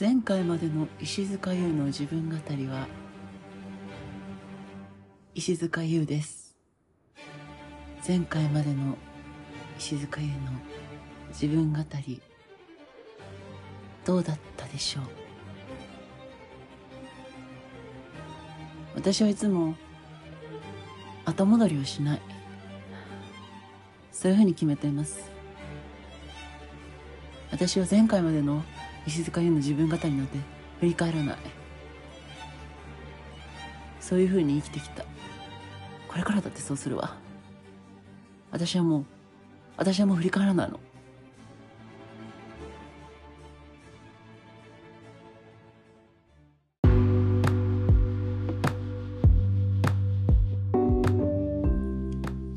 [0.00, 2.86] 前回までの石塚優の自分語りは
[5.34, 6.56] 石塚優です。
[8.06, 8.96] 前回までの
[9.76, 10.32] 石塚優の
[11.30, 12.22] 自分語り
[14.04, 15.04] どうだったでしょう？
[18.94, 19.74] 私はいつも
[21.24, 22.20] 後戻りをしない。
[24.12, 25.28] そういうふうに決めています。
[27.50, 28.62] 私は前回までの
[29.08, 30.36] 石塚優の自分語りなんて
[30.80, 31.36] 振り返らない。
[34.00, 35.02] そういうふうに生きてきた。
[36.06, 37.16] これからだってそうするわ。
[38.50, 39.04] 私はもう
[39.78, 40.78] 私はもう振り返らないの。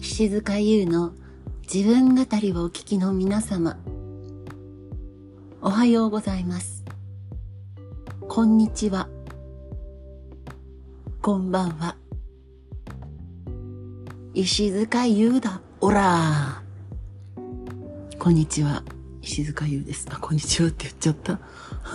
[0.02, 1.14] 石塚優の
[1.62, 3.78] 自分語りをお聞きの皆様。
[5.64, 6.84] おはようございます。
[8.28, 9.08] こんにちは。
[11.22, 11.96] こんばんは。
[14.34, 15.62] 石塚優だ。
[15.80, 16.64] おら
[18.18, 18.82] こんにちは。
[19.22, 20.08] 石塚優です。
[20.10, 21.38] あ、こんにちはって言っちゃった。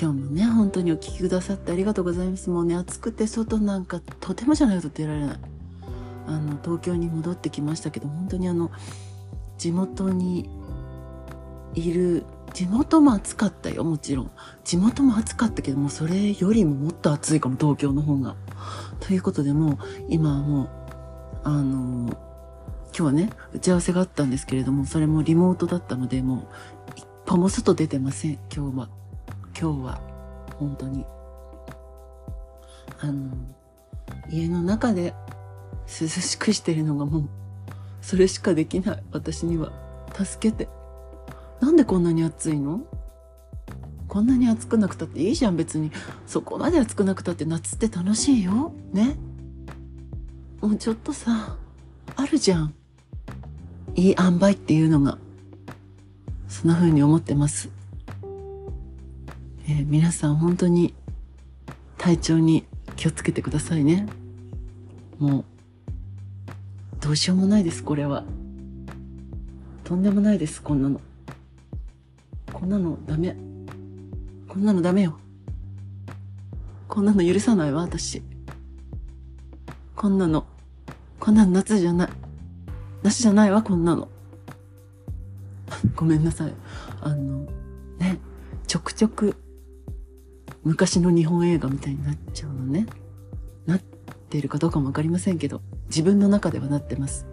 [0.00, 2.50] 今日もね、本当にお聞きくださってありがとうございます。
[2.50, 5.51] もうね、暑くて外なんかとてもじゃないと出られない。
[6.26, 8.70] あの東京に戻ってきましたけど本当にあの
[9.58, 10.48] 地元に
[11.74, 14.30] いる地元も暑かったよもちろん。
[14.64, 18.36] 地元も暑かったけどもそれよりももっと暑いかも東京の方が。
[19.00, 19.78] ということでもう
[20.08, 20.68] 今はもう
[21.44, 26.46] あの今日はね打ち合わせがあったんですけれどもそれもリモートだったのでもう
[26.94, 28.38] 一歩も外出てません。
[28.54, 28.88] 今日は。
[29.58, 30.00] 今日は
[30.58, 31.06] 本当に。
[33.00, 33.30] あの
[34.30, 35.14] 家の中で
[35.86, 37.28] 涼しくしてるのがもう、
[38.00, 39.02] それしかできない。
[39.12, 39.72] 私には。
[40.12, 40.68] 助けて。
[41.60, 42.80] なんでこんなに暑いの？
[44.08, 45.90] こんなに暑くなくたっていいじゃん、別に。
[46.26, 48.72] そこまで暑くなくたって夏って楽しいよ。
[48.92, 49.16] ね
[50.60, 51.56] もうちょっとさ、
[52.14, 52.74] あるじゃん。
[53.94, 55.18] いい塩梅っていうのが。
[56.48, 57.70] そんな風に思ってます。
[59.68, 60.94] えー皆さん本当に
[61.96, 64.06] 体調に気をつけてくださいね。
[65.18, 65.44] もう、
[67.02, 68.24] どうしようもないです、これは。
[69.82, 71.00] とんでもないです、こんなの。
[72.52, 73.36] こんなのダメ。
[74.46, 75.18] こんなのダメよ。
[76.86, 78.22] こんなの許さないわ、私。
[79.96, 80.46] こんなの。
[81.18, 82.08] こんなの夏じゃない。
[83.02, 84.08] 夏じゃないわ、こんなの。
[85.96, 86.54] ごめんなさい。
[87.00, 87.48] あの、
[87.98, 88.20] ね、
[88.68, 89.34] ちょくちょく、
[90.62, 92.86] 昔の日本映画みたいになっちゃうのね。
[94.32, 97.26] っているかどうかもわかりませんけど、自分の中ではなってます。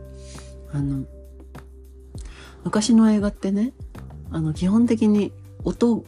[0.73, 1.05] あの、
[2.65, 3.71] 昔の映画ってね、
[4.31, 5.31] あの、基本的に
[5.63, 6.03] 音、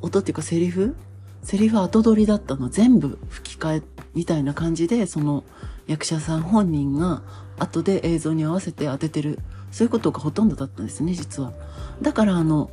[0.00, 0.94] 音っていうかセリフ？
[1.42, 2.68] セリフ後取りだったの。
[2.68, 3.82] 全部吹き替え
[4.14, 5.42] みたいな感じで、その
[5.88, 7.24] 役者さん本人が
[7.58, 9.40] 後で映像に合わせて当ててる。
[9.72, 11.52] そういうことがほとんどだったんですね、実は。
[12.00, 12.70] だからあの、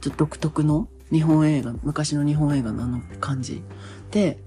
[0.00, 3.62] ちょっと独特の日本映画、昔の日本映画のあの感じ。
[4.10, 4.42] で、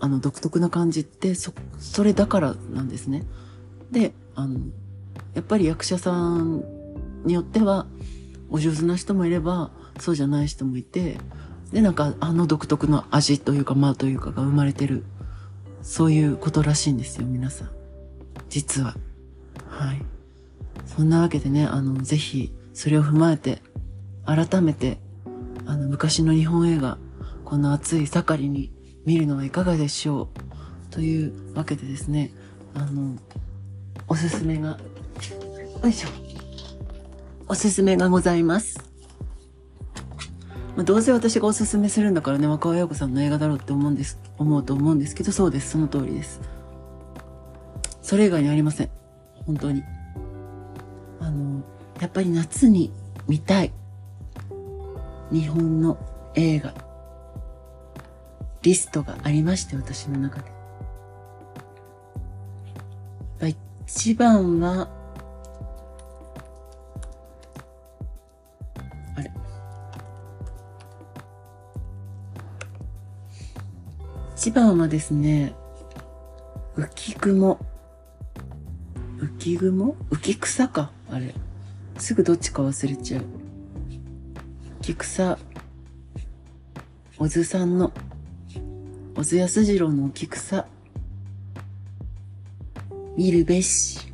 [0.00, 3.24] あの独特な感じって、そ、それだからなんですね。
[3.90, 4.60] で、あの、
[5.34, 6.64] やっぱり役者さん
[7.24, 7.86] によっては、
[8.48, 11.18] お上手な人もいれば、そうじゃない人もいて、
[11.72, 15.04] で、なんか、あの独特の味というか、まあというかが生まれてる、
[15.82, 17.70] そういうことらしいんですよ、皆さん。
[18.48, 18.96] 実は。
[19.68, 20.02] はい。
[20.86, 23.62] そんなわけでね、あの、ぜひ、それを踏まえて、
[24.24, 24.98] 改めて、
[25.66, 26.98] あの、昔の日本映画、
[27.44, 28.72] この暑い盛りに
[29.06, 30.28] 見るのはいかがでしょう？
[30.90, 32.32] というわけでですね、
[32.74, 33.16] あの、
[34.08, 34.78] おすすめが、
[35.82, 36.08] よいしょ。
[37.48, 38.78] おすすめがございます。
[40.76, 45.70] まあ、どうせ私がおすすめするんだからね、若尾陽子さんの映画だろうって思うんです、思うと思うんですけど、そうです。
[45.70, 46.40] その通りです。
[48.02, 48.90] それ以外にありません。
[49.46, 49.82] 本当に。
[51.20, 51.62] あの、
[52.00, 52.92] やっぱり夏に
[53.28, 53.72] 見たい
[55.30, 55.98] 日本の
[56.34, 56.74] 映画、
[58.62, 60.60] リストがありまして、私の中で。
[63.86, 64.88] 一番は、
[69.16, 69.32] あれ？
[74.36, 75.54] 一番はですね、
[76.76, 77.58] 浮雲。
[79.18, 79.96] 浮雲？
[80.10, 80.92] 浮草か。
[81.10, 81.34] あれ。
[81.98, 83.24] すぐどっちか忘れちゃう。
[84.82, 85.36] 浮草。
[87.18, 87.92] 小津さんの、
[89.20, 90.66] 小津安二郎の浮草。
[93.18, 94.10] 見るべし。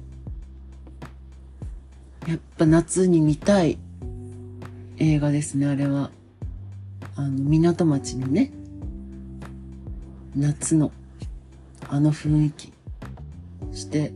[2.27, 3.79] やっぱ夏に見たい
[4.97, 6.11] 映画ですね、あれは。
[7.15, 8.51] あの、港町のね、
[10.35, 10.91] 夏の、
[11.89, 12.73] あの雰囲気。
[13.71, 14.13] して、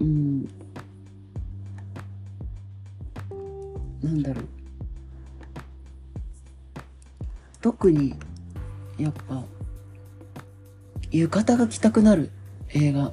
[0.00, 0.48] うん、
[4.02, 4.44] なんだろう。
[7.60, 8.14] 特に、
[8.96, 9.44] やっぱ、
[11.10, 12.30] 浴衣が着たくなる
[12.68, 13.12] 映画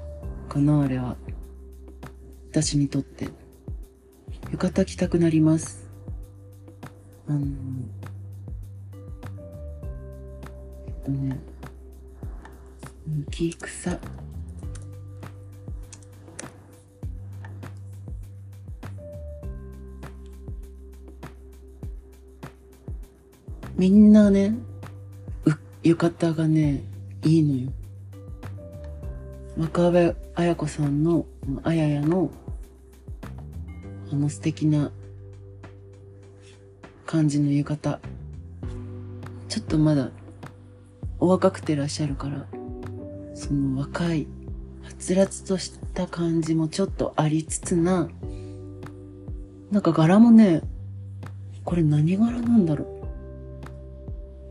[0.50, 1.18] かな、あれは。
[2.52, 3.30] 私にとって。
[4.52, 5.90] 浴衣着たくなります。
[7.28, 7.42] あの、
[10.88, 11.40] えっとね、
[13.32, 14.00] 木草。
[23.76, 24.56] みんなね、
[25.84, 26.84] 浴衣がね、
[27.24, 27.77] いいのよ。
[29.58, 31.26] 若部綾子さんの、
[31.64, 32.30] あややの、
[34.12, 34.92] あの素敵な
[37.08, 38.00] 感じの浴衣。
[39.50, 40.12] ちょっとまだ
[41.20, 42.46] お若くてらっしゃるから、
[43.34, 44.28] その若い、
[44.84, 48.10] はつらつとした感じもちょっとありつつな、
[49.72, 50.62] なんか柄もね、
[51.64, 52.88] これ何柄なんだろう。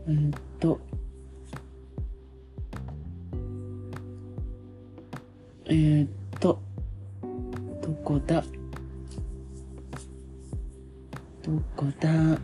[0.09, 0.33] えー、
[5.69, 6.09] えー、っ
[6.39, 6.61] と、
[7.81, 8.41] どこだ？
[11.43, 12.39] どこだ？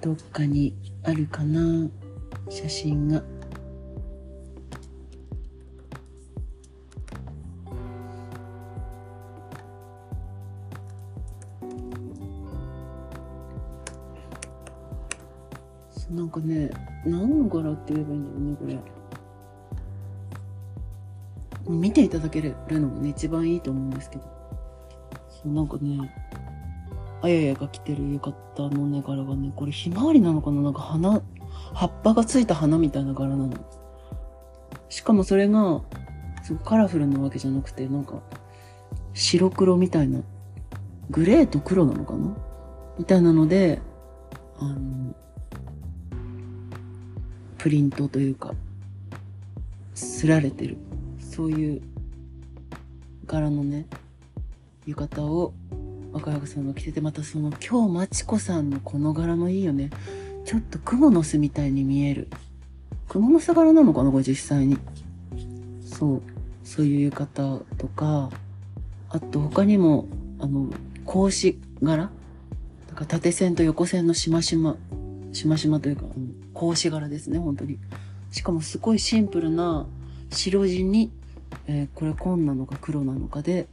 [0.00, 1.88] どっかにあるかな？
[2.48, 3.20] 写真が。
[16.08, 16.70] なんかね、
[17.04, 19.05] 何の柄って言えばいいんだろうね、これ。
[21.68, 24.22] 見ていただけるのがね、一番いいと思うんですけど。
[25.28, 26.12] そう、なんかね、
[27.22, 30.62] あややが着てる浴衣のね、柄がね、これひまわりなのかな？
[30.62, 31.22] なんか花、
[31.74, 33.52] 葉っぱがついた花みたいな柄なの。
[34.88, 35.82] しかもそれが、
[36.42, 38.22] すごくカラフルなわけじゃなくて、なんか、
[39.14, 40.20] 白黒みたいな、
[41.10, 42.36] グレーと黒なのかな？
[42.98, 43.80] みたいなので、
[44.58, 45.14] あの、
[47.58, 48.54] プリントというか、
[49.94, 50.76] すられてる。
[51.36, 51.82] そういう
[53.26, 53.84] 柄のね、
[54.86, 55.52] 浴衣を
[56.14, 59.90] 若山さんが着てて、またその今日まちこさんのこの柄もいいよね。
[60.46, 62.28] ちょっと蜘蛛の巣みたいに見える。
[63.06, 64.78] 蜘蛛の巣柄なのかなこれ実際に。
[65.84, 66.22] そう。
[66.64, 68.30] そういう浴衣とか、
[69.10, 70.08] あと他にも、
[70.38, 70.70] あの、
[71.04, 72.10] 格子柄
[72.88, 74.78] だから縦線と横線のしましま、
[75.34, 76.04] しましまというか、
[76.54, 77.78] 格子柄ですね、本当に。
[78.30, 79.86] しかもすごいシンプルな
[80.30, 81.12] 白地に
[81.66, 83.68] えー、これ紺なのか黒なのかで、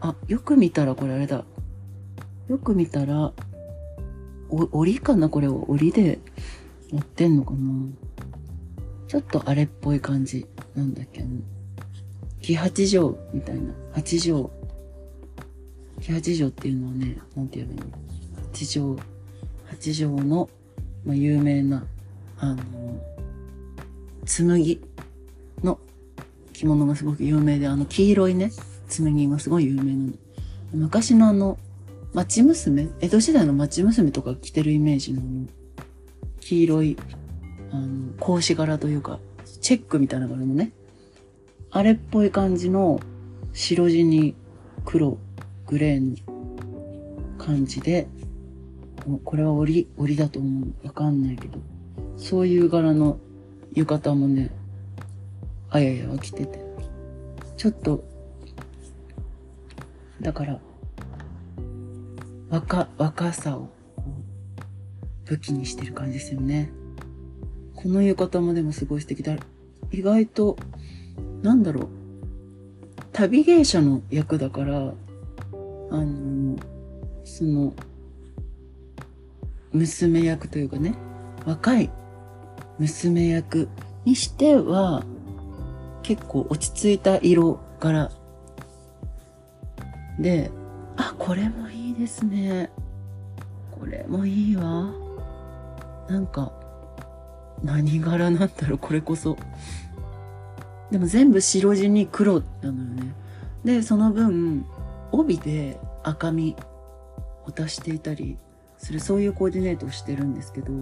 [0.00, 1.44] あ、よく見たらこれあれだ。
[2.48, 3.32] よく見たら、
[4.50, 5.28] お、折りかな？
[5.28, 6.18] これを折りで
[6.90, 7.86] 持ってんのかな？
[9.08, 11.22] ちょっとあれっぽい感じなんだっけ？
[11.22, 11.28] ど、
[12.40, 13.72] 木八条みたいな。
[13.92, 14.50] 八条。
[16.00, 17.96] 木八条っていうのはね、なんて言えばいいの？
[18.52, 18.96] 八条、
[19.66, 20.50] 八条の、
[21.04, 21.84] まあ、有名な、
[22.38, 22.62] あの、
[24.24, 24.80] 紬
[26.62, 28.52] 着物がすごく有名で、あの黄色いね、
[28.88, 30.12] 紬がすごい有名なの。
[30.72, 31.58] 昔のあの、
[32.14, 35.22] 町娘江戸時代の町娘とか着てるイメージの
[36.40, 36.96] 黄色い、
[37.72, 39.18] あの、格子柄というか、
[39.60, 40.72] チェックみたいな柄のね、
[41.70, 43.00] あれっぽい感じの
[43.52, 44.36] 白地に
[44.84, 45.18] 黒、
[45.66, 46.16] グレーの
[47.38, 48.06] 感じで、
[49.24, 50.86] これは折り、折りだと思う。
[50.86, 51.58] わかんないけど。
[52.16, 53.18] そういう柄の
[53.74, 54.52] 浴衣もね、
[55.74, 56.61] あややは着てて。
[57.62, 58.02] ちょっと、
[60.20, 60.58] だから、
[62.50, 63.68] 若、若さを
[65.26, 66.72] 武器にしてる感じですよね。
[67.76, 69.36] この浴衣もでもすごい素敵だ。
[69.92, 70.56] 意外と、
[71.42, 71.88] なんだろう。
[73.12, 76.56] 旅芸者の役だから、あの、
[77.22, 77.74] その、
[79.70, 80.96] 娘役というかね、
[81.46, 81.92] 若い
[82.80, 83.68] 娘役
[84.04, 85.04] にしては、
[86.02, 88.10] 結構落ち着いた色柄
[90.18, 90.50] で、
[90.96, 92.70] あ、これもいいですね。
[93.70, 94.92] これもいいわ。
[96.08, 96.52] なんか、
[97.62, 99.36] 何柄なんだろう、これこそ。
[100.90, 103.14] でも全部白地に黒なのよね。
[103.64, 104.66] で、その分、
[105.10, 106.56] 帯で赤み
[107.46, 108.36] を足していたり
[108.78, 110.72] する、そういうコーディネートをしてるんですけど、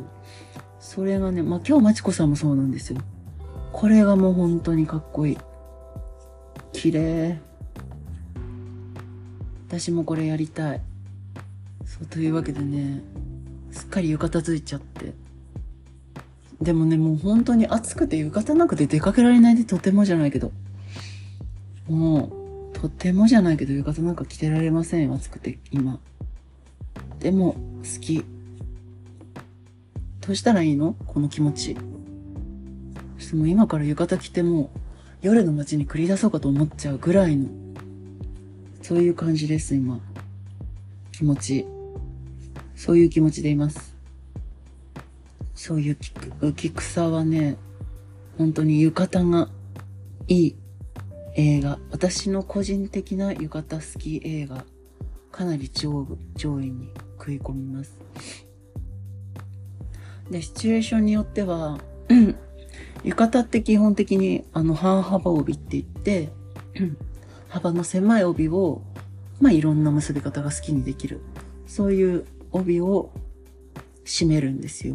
[0.81, 3.01] それがね、まあ今日まちこさんもそうなんですよ。
[3.73, 5.39] これがもう本当にかっこいい。
[6.73, 7.41] 綺麗。
[9.69, 10.81] 私もこれやりたい。
[11.85, 13.01] そう、というわけでね、
[13.71, 15.15] すっかり浴衣ついちゃって。
[16.61, 20.53] でもね、もう本当に暑くて浴衣なんかで出かけられないでとてもじゃないけど。
[21.89, 22.31] も
[22.75, 25.13] う、とてもじゃないけど浴衣なんか着てられません。
[25.15, 25.99] 暑くて、今。
[27.19, 28.25] でも、好き。
[30.21, 30.95] どうしたらいいの？
[31.07, 31.77] この気持ち。
[33.35, 34.71] もう今から浴衣着ても
[35.23, 37.49] 夜の街に繰り出そうかと思っちゃうぐらいの、
[38.83, 40.01] そういう感じです、今。
[41.13, 41.67] 気持ち。
[42.75, 43.95] そういう気持ちでいます。
[45.55, 45.97] そういう
[46.41, 47.57] 浮き草はね、
[48.39, 49.51] 本当に浴衣が
[50.27, 50.57] いい
[51.37, 51.79] 映画。
[51.91, 54.65] 私の個人的な浴衣好き映画。
[55.31, 58.01] かなり上、上位に食い込みます。
[60.31, 61.79] で、シチュエーションによっては、
[63.05, 66.33] 浴衣って基本的にあの半幅帯って言って、
[67.49, 68.83] 幅の狭い帯を、
[69.41, 71.21] まあいろんな結び方が好きにできる。
[71.67, 73.13] そういう帯を
[74.05, 74.95] 締めるんですよ。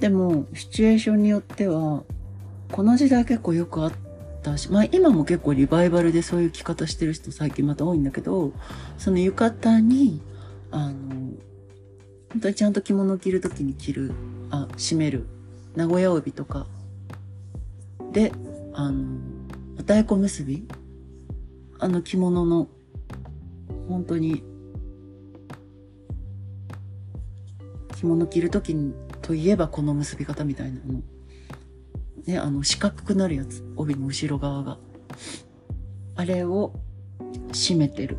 [0.00, 2.02] でも、シチュエーションによっては、
[2.72, 3.92] この時代結構よくあっ
[4.42, 8.52] たし、まあ今も結構リバイバルでそういう着方してる人最近また多いんだけど、
[8.98, 10.20] その浴衣に、
[10.70, 10.94] あの、
[12.32, 14.12] 本当にちゃんと着物を着るときに着る、
[14.50, 15.26] あ、締める、
[15.76, 16.66] 名古屋帯とか、
[18.14, 18.32] で、
[18.72, 19.18] あの、
[19.78, 20.68] 太鼓結び？
[21.80, 22.68] あの着物の、
[23.88, 24.44] 本当に、
[27.96, 31.02] 着物着るときにといえばこの結び方みたいなの。
[32.24, 33.64] ね、あの、四角くなるやつ。
[33.76, 34.78] 帯の後ろ側が。
[36.14, 36.72] あれを
[37.48, 38.16] 締めてる。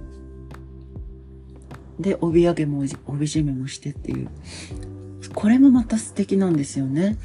[2.02, 2.90] で、帯揚げも帯
[3.28, 4.28] 締めもしてっていう。
[5.34, 7.18] これもまた素敵なんですよね。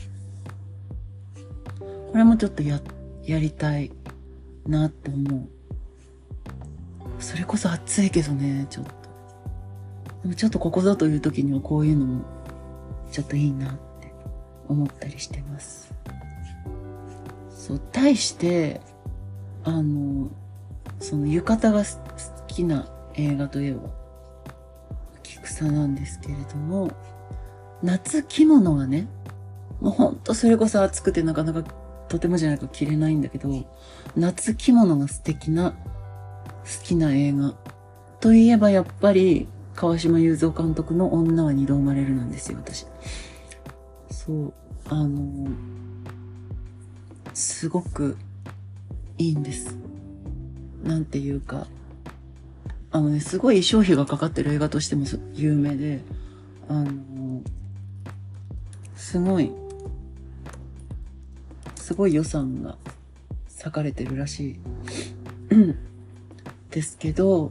[2.10, 2.80] これもちょっとや、
[3.24, 3.92] やりたい
[4.66, 5.48] なって思う。
[7.18, 8.92] それこそ暑いけどね、ちょっと。
[10.22, 12.24] でもちょっとここぞという時にはこういうのも
[13.10, 14.12] ちょっといいなって
[14.68, 15.94] 思ったりしてます。
[17.50, 18.80] そう、対して、
[19.64, 20.30] あの、
[20.98, 23.80] その浴衣が好きな映画といえば、
[25.42, 26.90] 草なんですけれども、
[27.82, 29.08] 夏着物がね、
[29.80, 31.62] もうほんとそれこそ暑くてなかなか
[32.10, 33.48] とてもじゃないか着れないんだけど、
[34.16, 35.76] 夏着物が素敵な、好
[36.84, 37.54] きな映画。
[38.18, 42.84] といえばやっぱり、川島雄三監督の女は二度生まれるなんですよ、私。
[44.10, 44.52] そう、
[44.88, 45.46] あの、
[47.32, 48.16] すごく
[49.16, 49.78] いいんです。
[50.82, 51.68] なんていうか、
[52.90, 56.00] あのね、すごい商費がかかってる映画としても有名で、
[56.68, 56.90] あの、
[58.96, 59.52] すごい、
[61.90, 62.76] すごい予算が
[63.58, 64.60] 割かれてるらしい。
[66.70, 67.50] ですけど、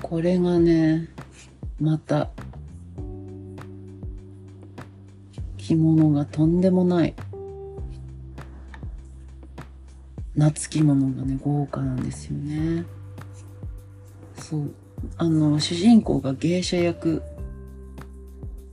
[0.00, 1.08] これがね、
[1.80, 2.30] また、
[5.56, 7.14] 着物がとんでもない。
[10.36, 12.84] 夏着物がね、豪華なんですよね。
[14.38, 14.70] そう。
[15.16, 17.20] あの、主人公が芸者役。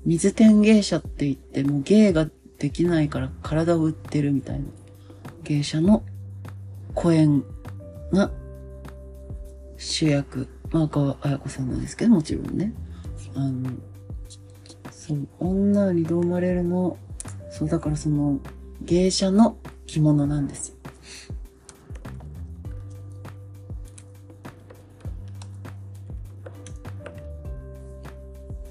[0.09, 4.65] 水天芸者って言って、もう芸ができないから体を売ってるみたいな
[5.43, 6.03] 芸者の
[6.95, 7.43] 公演
[8.11, 8.31] が
[9.77, 10.47] 主役。
[10.71, 12.73] まあ、川彩子さんなんですけど、もちろんね。
[13.35, 13.69] あの、
[14.89, 16.97] そう、女にどう生まれるの、
[17.51, 18.39] そう、だからその、
[18.81, 20.75] 芸者の着物なんですよ。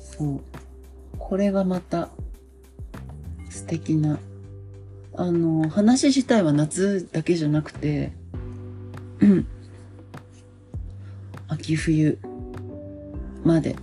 [0.01, 0.48] そう。
[1.29, 2.09] これがまた、
[3.51, 4.19] 素敵な、
[5.15, 8.13] あの、話自体は夏だけじゃなくて、
[9.21, 9.47] うん。
[11.47, 12.19] 秋冬
[13.45, 13.77] まで、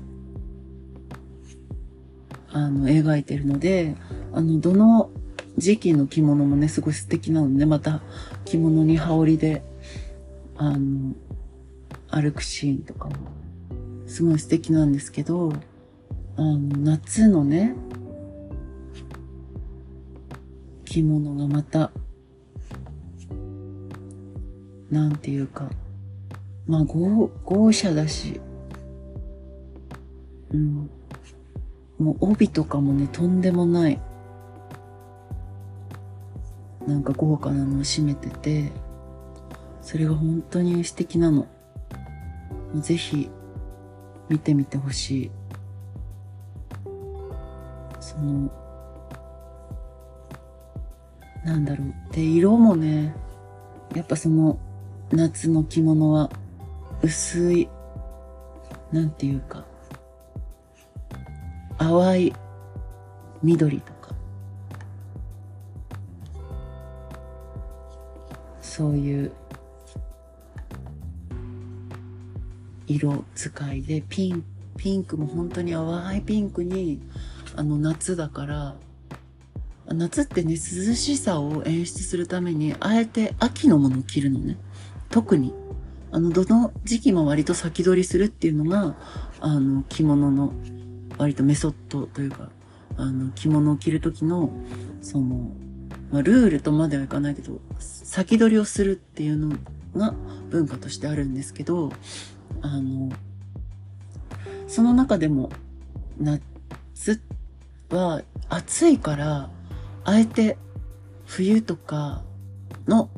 [2.51, 3.95] あの、描いてるので、
[4.33, 5.11] あの、どの
[5.55, 8.01] 時期の着物もね、すごい素敵なので、また
[8.45, 9.61] 着物に羽織で、
[10.57, 11.13] あの、
[12.09, 13.15] 歩くシーンとかも、
[14.07, 15.53] すごい素敵なんですけど、
[16.37, 17.75] あの、夏のね、
[20.83, 21.91] 着物がまた、
[24.89, 25.69] なんていうか、
[26.67, 28.41] まあ、豪、豪奢だし、
[30.51, 30.89] うん。
[31.99, 34.01] もう帯とかもね、とんでもない、
[36.87, 38.71] なんか豪華なのを締めてて、
[39.81, 41.47] それが本当に素敵なの。
[42.75, 43.29] ぜひ、
[44.27, 45.31] 見てみてほしい。
[48.25, 48.51] の、
[51.43, 52.13] なんだろう。
[52.13, 53.15] で、色もね、
[53.95, 54.57] やっぱその、
[55.11, 56.29] 夏の着物は
[57.03, 57.69] 薄い、
[58.91, 59.63] なんていうか、
[61.77, 62.33] 淡い
[63.43, 64.15] 緑とか、
[68.61, 69.31] そういう
[72.87, 74.43] 色使いでピン、
[74.77, 77.01] ピンクも本当に淡いピンクに、
[77.57, 78.75] あの夏だから、
[79.87, 84.57] 夏ってね、涼しさを演出するために、あえて秋のものを着るのね。
[85.09, 85.53] 特に。
[86.11, 88.95] あの、どの時期も割と先取りするっていうのが、
[89.39, 90.53] あの、着物の
[91.17, 92.49] 割とメソッドというか、
[92.97, 94.49] あの、着物を着る時の、
[95.01, 95.51] その、
[96.11, 99.55] まあ、ルールとまではいかないけど、先取りをするっていうの
[99.95, 100.13] が
[100.49, 101.91] 文化としてあるんですけど、
[102.61, 103.11] あの、
[104.67, 105.51] その中でも、
[106.19, 106.41] 夏
[107.11, 107.34] って
[107.89, 109.49] は暑いから、
[110.03, 110.57] あえて
[111.25, 112.23] 冬とか
[112.87, 113.09] の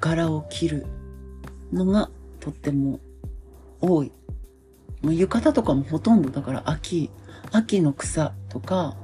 [0.00, 0.86] 柄を着る
[1.72, 2.10] のが
[2.40, 3.00] とっても
[3.80, 4.12] 多い。
[5.02, 7.10] もう浴衣とかもほとんどだから秋、
[7.52, 8.96] 秋の草とか、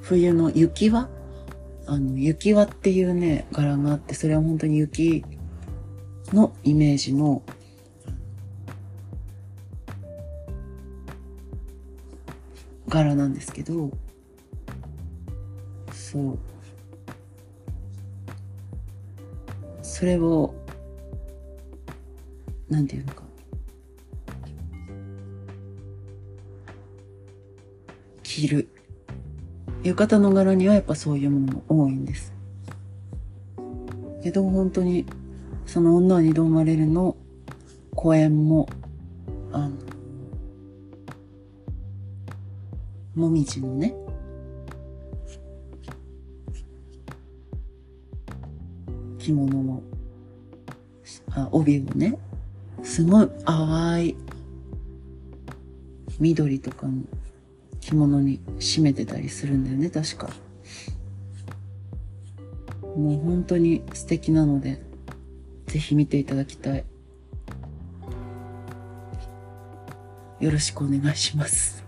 [0.00, 1.08] 冬の雪輪
[1.86, 5.24] あの、雪輪っていうね、柄があって、それは本当に雪
[6.32, 7.42] のイメージの
[12.88, 13.90] 柄なんですけど、
[16.12, 16.38] そう。
[19.80, 20.54] それを、
[22.68, 23.22] なんていうのか。
[28.22, 28.68] 着る。
[29.82, 32.34] 浴衣の柄にはやっぱそういうものも多いんです。
[34.22, 35.06] けど本当に、
[35.64, 37.16] その女は二度生まれるの
[37.94, 38.68] 公演も、
[39.50, 39.76] あの、
[43.14, 43.94] もみじのね、
[49.22, 49.82] 着物の、
[51.30, 52.18] あ、帯をね、
[52.82, 54.16] すごい淡い
[56.18, 57.02] 緑とかの
[57.80, 60.28] 着物に締めてたりするんだよね、確か。
[62.96, 64.82] もう本当に素敵なので、
[65.66, 66.84] ぜひ見ていただきたい。
[70.40, 71.84] よろしくお願いします。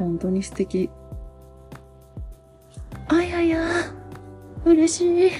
[0.00, 0.90] 本当に素敵。
[3.06, 3.95] あやや、
[4.66, 5.30] 嬉しい。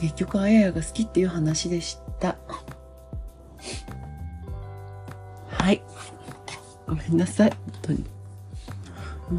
[0.00, 2.36] 結局あややが好きっていう話でした。
[5.48, 5.80] はい。
[6.88, 7.50] ごめんなさい。
[7.50, 8.04] 本当に。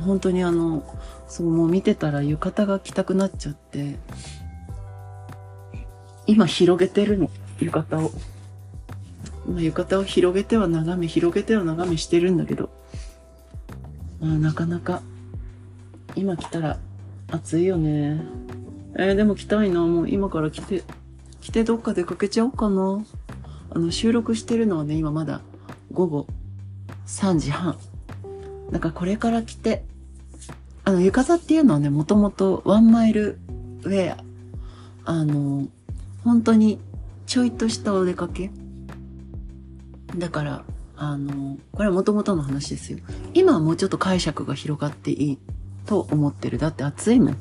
[0.06, 0.86] 本当にあの、
[1.28, 3.98] そう、もう見てたら浴衣が着たくなっちゃって、
[6.28, 8.12] 今広げてるの、浴衣を。
[9.50, 12.70] まあ、浴衣を広げては眺め、広げては眺めしてるんだけど、
[14.22, 15.02] まあ、なかなか、
[16.16, 16.80] 今来たら
[17.30, 18.22] 暑いよね。
[18.96, 19.82] えー、でも来たいな。
[19.82, 20.84] もう今から来て、
[21.42, 23.04] 来てどっか出かけちゃおうかな。
[23.72, 25.42] あの、収録してるのはね、今まだ
[25.92, 26.28] 午後
[27.08, 27.78] 3時半。
[28.72, 29.84] だからこれから来て、
[30.84, 33.40] あの、浴衣っていうのはね、もともとワンマイル
[33.84, 34.24] ウェア。
[35.06, 35.68] あの、
[36.24, 36.80] 本当に
[37.26, 38.52] ちょいとしたお出かけ。
[40.16, 43.00] だから、あの、これはもともとの話ですよ。
[43.34, 45.40] 今はもうちょっと解釈が広がっていい
[45.86, 46.58] と思ってる。
[46.58, 47.38] だって暑いもん。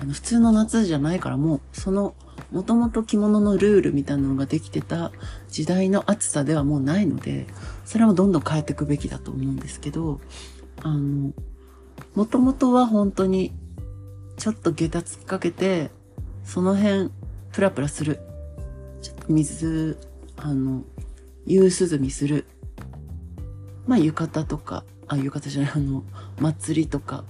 [0.00, 2.14] あの、普通の夏じゃないからもう、その、
[2.50, 5.10] もともと着物のルールみたいなのができてた
[5.48, 7.46] 時代の暑さではもうないので、
[7.84, 10.20] それはどんどん変えていくべきだと思うんですけど、
[10.82, 11.32] あの、
[12.14, 13.52] もともとは本当に、
[14.36, 15.90] ちょっと下駄突っかけて、
[16.44, 17.10] その辺、
[17.52, 18.20] プラプラする。
[19.00, 19.98] ちょっと水、
[20.36, 20.84] あの、
[21.46, 22.46] 夕涼みする。
[23.86, 26.04] まあ、浴衣とか、あ、浴衣じゃない、あの、
[26.40, 27.24] 祭りとか、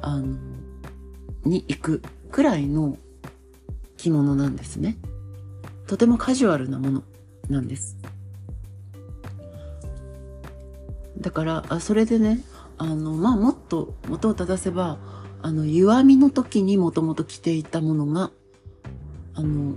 [0.00, 0.36] あの、
[1.44, 2.96] に行くくらいの
[3.96, 4.96] 着物なんですね。
[5.86, 7.02] とてもカジュアルなもの
[7.48, 7.96] なんです。
[11.18, 12.40] だから、あそれでね、
[12.76, 14.98] あの、まあ、もっと元を正せば、
[15.42, 18.30] あの、弱みの時にもともと着ていたものが、
[19.34, 19.74] あの、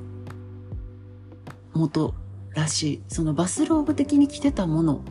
[1.73, 2.13] 元
[2.53, 3.03] らしい。
[3.07, 5.03] そのバスローブ的に着てたもの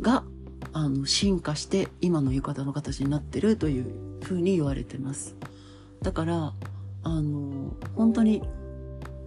[0.00, 0.24] が、
[0.76, 3.86] あの、進化して今の浴衣の形になってるという
[4.22, 5.34] ふうに言われてます。
[6.02, 6.52] だから、
[7.02, 8.42] あの、本当に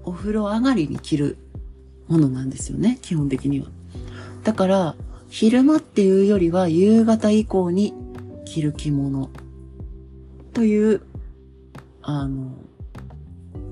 [0.04, 1.38] お風呂上がりに着る
[2.08, 3.66] ものなんですよね、基本的には。
[4.44, 4.96] だから、
[5.30, 7.96] 昼間っていうよりは夕方以降に
[8.46, 9.32] 着る着物
[10.54, 11.02] という、
[12.04, 12.52] あの、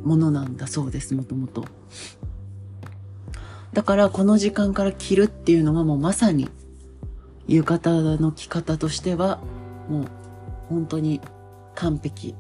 [0.04, 1.64] ものなんだそうです、もともと。
[3.74, 6.50] だからこの時間から着るっていうのはもうまさに
[7.48, 9.40] 浴衣の着方としては
[9.90, 10.08] もう
[10.70, 11.22] 本当に
[11.76, 12.36] 完璧。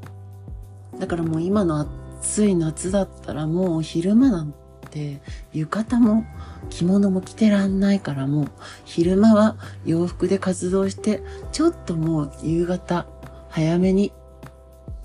[0.99, 1.87] だからもう今の
[2.19, 4.53] 暑い夏だったらもう昼間なん
[4.89, 5.21] て
[5.53, 6.25] 浴衣も
[6.69, 8.51] 着物も着てらんないからもう
[8.85, 13.05] 昼間は洋服で活動してちょっともう夕方
[13.49, 14.11] 早めに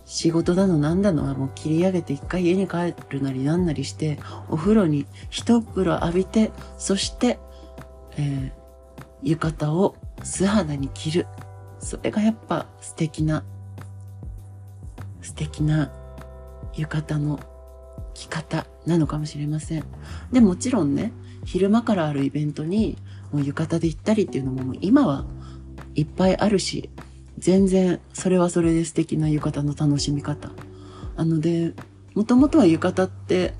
[0.04, 7.38] 仕事だのなんだのはもう切り上げて一回家に帰るなりなんなりしてお風呂に一風呂浴びてそして、
[8.16, 8.61] えー、
[9.22, 11.26] 浴衣を素肌に着る
[11.78, 13.44] それがやっぱ素敵な
[15.20, 15.92] 素敵な
[16.76, 17.40] 浴衣の
[18.14, 19.84] 着方なのかもしれません。
[20.32, 21.12] で、もちろんね、
[21.44, 22.98] 昼間からあるイベントに
[23.30, 25.24] もう浴衣で行ったりっていうのももう今は
[25.94, 26.90] いっぱいあるし、
[27.38, 30.50] 全然それはそれで素敵な浴衣の楽しみ方。
[31.16, 31.74] あので、
[32.14, 33.54] もともとは浴衣って、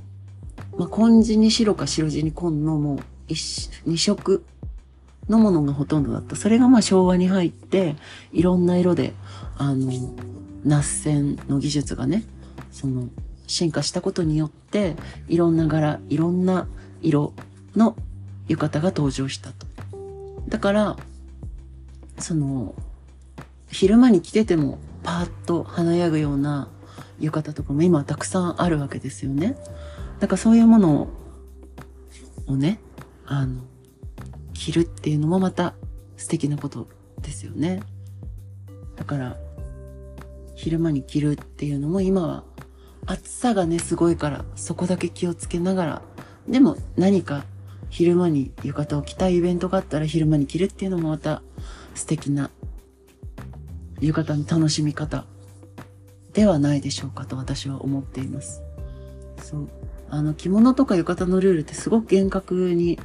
[0.77, 2.99] まあ、紺地に白か白地に紺のもう
[3.29, 4.45] 一、二色
[5.29, 6.37] のものがほとんどだった。
[6.37, 7.97] それがまあ昭和に入って、
[8.33, 9.13] いろんな色で、
[9.57, 9.93] あの、
[10.65, 12.25] ナッセンの技術がね、
[12.71, 13.09] その、
[13.47, 14.97] 進化したことによって、
[15.29, 16.67] いろんな柄、いろんな
[17.03, 17.35] 色
[17.77, 17.97] の
[18.49, 19.67] 浴衣が登場したと。
[20.49, 20.97] だから、
[22.19, 22.75] その、
[23.71, 26.69] 昼間に着ててもパーッと華やぐような
[27.21, 29.57] 浴衣とかも今たくさんあるわけですよね。
[30.21, 31.09] だからそういうもの
[32.47, 32.79] をね、
[33.27, 33.63] あの、
[34.63, 35.75] 着るっていうのもまた
[36.17, 36.87] 素敵なこと
[37.21, 37.83] ですよね。
[38.95, 39.37] だから、
[40.55, 42.45] 昼間に着るっていうのも今は
[43.07, 46.03] 暑さがね、すごいから、そこだけ気をつけながら、
[46.49, 47.45] でも何か
[47.91, 51.43] 昼間に浴衣を着たいイベントがあったら昼間に着るっていうのもまた
[51.95, 52.51] 素敵な
[54.01, 55.25] 浴衣の楽しみ方
[56.35, 58.63] ではないでしょうかと私は思っています。
[59.39, 59.69] そう。
[60.09, 63.01] あの着物とか浴衣のルールってすごく厳格に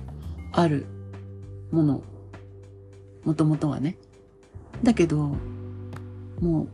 [0.52, 0.86] ある
[1.72, 2.04] もの。
[3.24, 3.98] もともとはね。
[4.84, 5.36] だけど、
[6.40, 6.68] も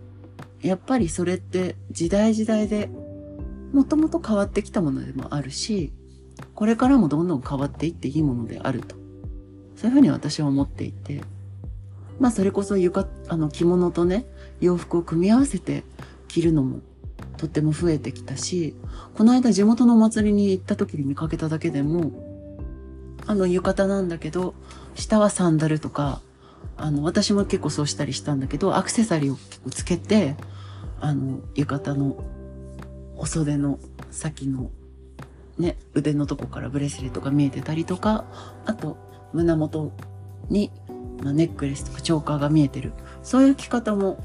[0.62, 2.90] う、やっぱりそれって時代時代で
[3.74, 5.92] もともと変わってきたものでもあるし、
[6.54, 8.96] これからもどんどん変わっていっていいものであると。
[9.76, 11.22] そういうふうに私は思っていて。
[12.20, 14.26] まあそれこそ床、あの着物とね、
[14.62, 15.84] 洋服を組み合わせて
[16.28, 16.80] 着るのも
[17.38, 18.76] とっても増えてきたし、
[19.16, 22.12] この間地元のお祭りに行った時に見かけただけでも、
[23.26, 24.54] あの浴衣なんだけど、
[24.96, 26.22] 下はサンダルとか、
[26.78, 30.36] あの、私も結構そうしたりしたんだけど、アクセサリーを結構つけて、
[31.00, 32.24] あの、浴衣の
[33.18, 33.80] お袖の
[34.12, 34.72] 先の
[35.58, 38.26] ね、腕のとこからブレスレットが見えてたりとか、
[38.66, 38.98] あと
[39.34, 39.92] 胸元
[40.50, 40.72] に、
[41.22, 42.94] まあ、ネックレスとかチョーカーが見えてる。
[43.22, 44.24] そういう着方も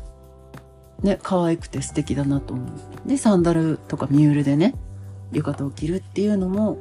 [1.02, 3.08] ね、可愛くて素敵だなと思う。
[3.08, 4.74] で、サンダルとかミュールでね、
[5.32, 6.78] 浴衣を着るっていうのも、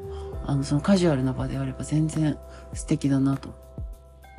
[0.48, 2.38] あの、そのカジュアルな場であれば全然
[2.74, 3.54] 素敵だなと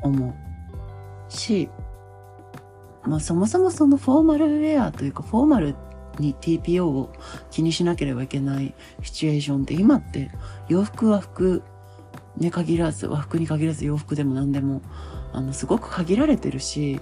[0.02, 1.68] 思うし、
[3.04, 5.76] まあそもそもそのフォーマルウェアというかフォーマル
[6.18, 7.12] に TPO を
[7.50, 10.30] 気にしなければいけないシチュエーションって今って
[10.68, 11.62] 洋服は服
[12.36, 14.82] ね限らず和服に限らず洋服でも何でも
[15.32, 17.00] あのすごく限られてるし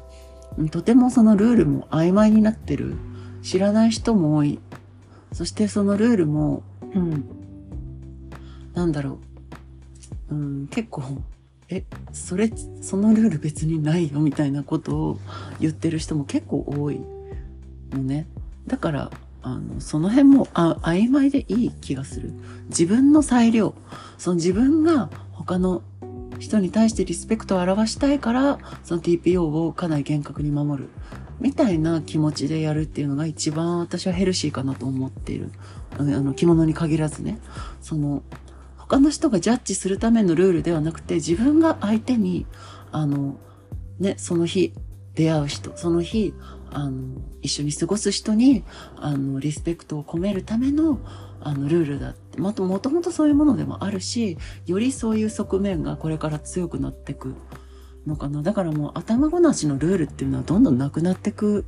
[0.70, 2.96] とてもそのルールも曖昧になってる。
[3.46, 4.58] 知らない人も多い
[5.32, 6.64] そしてそのルールも
[6.94, 7.24] うん
[8.76, 9.18] なんだろ
[10.30, 11.02] う、うん、結構
[11.68, 15.18] えそれそのルール別にないよみたいなことを
[15.58, 17.00] 言ってる人も結構多い
[17.90, 18.28] のね
[18.66, 19.10] だから、
[19.42, 22.32] あの、その辺もあ曖昧でいい気がする。
[22.68, 23.74] 自分の裁量。
[24.18, 25.82] その自分が他の
[26.38, 30.88] 人に対してリスペクトを表したいから、その TPO をかなり厳格に守る。
[31.38, 35.50] みたいな気持ちでやるっていうのが一番私はヘルシーかなと思っている。
[35.96, 37.38] あの、着物に限らずね。
[37.80, 38.22] その、
[38.88, 42.46] 他の人がジャッジするためのルールではなくて、自分が相手に、
[42.92, 43.36] あの、
[43.98, 44.72] ね、その日、
[45.14, 46.34] 出会う人、その日、
[46.70, 48.64] あの、一緒に過ごす人に、
[48.96, 51.00] あの、リスペクトを込めるための、
[51.40, 57.34] あの、ルールだって、もともとそういうものでもあるし、よりそういう側面がこれから強くなっていく
[58.06, 58.42] のかな。
[58.42, 61.64] だからもう頭ごなしのルールっていうのはどんどんなくなっていく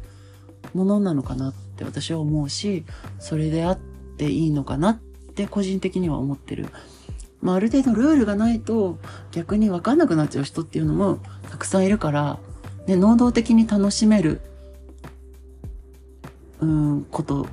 [0.75, 2.85] ものなのかなって私は思うし、
[3.19, 4.99] それであっていいのかなっ
[5.35, 6.67] て個人的には思ってる。
[7.41, 8.99] まあ、ある程度ルールがないと
[9.31, 11.21] 逆にわかんなくなっちゃう人っていうのも
[11.51, 12.39] たくさんいるから、
[12.87, 14.41] ね、能動的に楽しめる
[16.61, 17.47] うんこと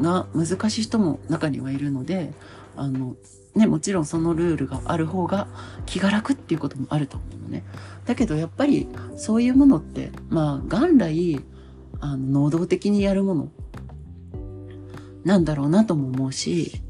[0.00, 2.32] が難しい人も中にはいるので
[2.76, 3.16] あの
[3.54, 5.48] ねもちろんそのルールがある方が
[5.84, 7.64] 気が楽っていうこともあると思うのね。
[8.06, 11.44] だけどやっぱりそういうものってまあ元来
[12.00, 13.48] あの能動的にやるもの
[15.24, 16.80] なんだろうなとも思うし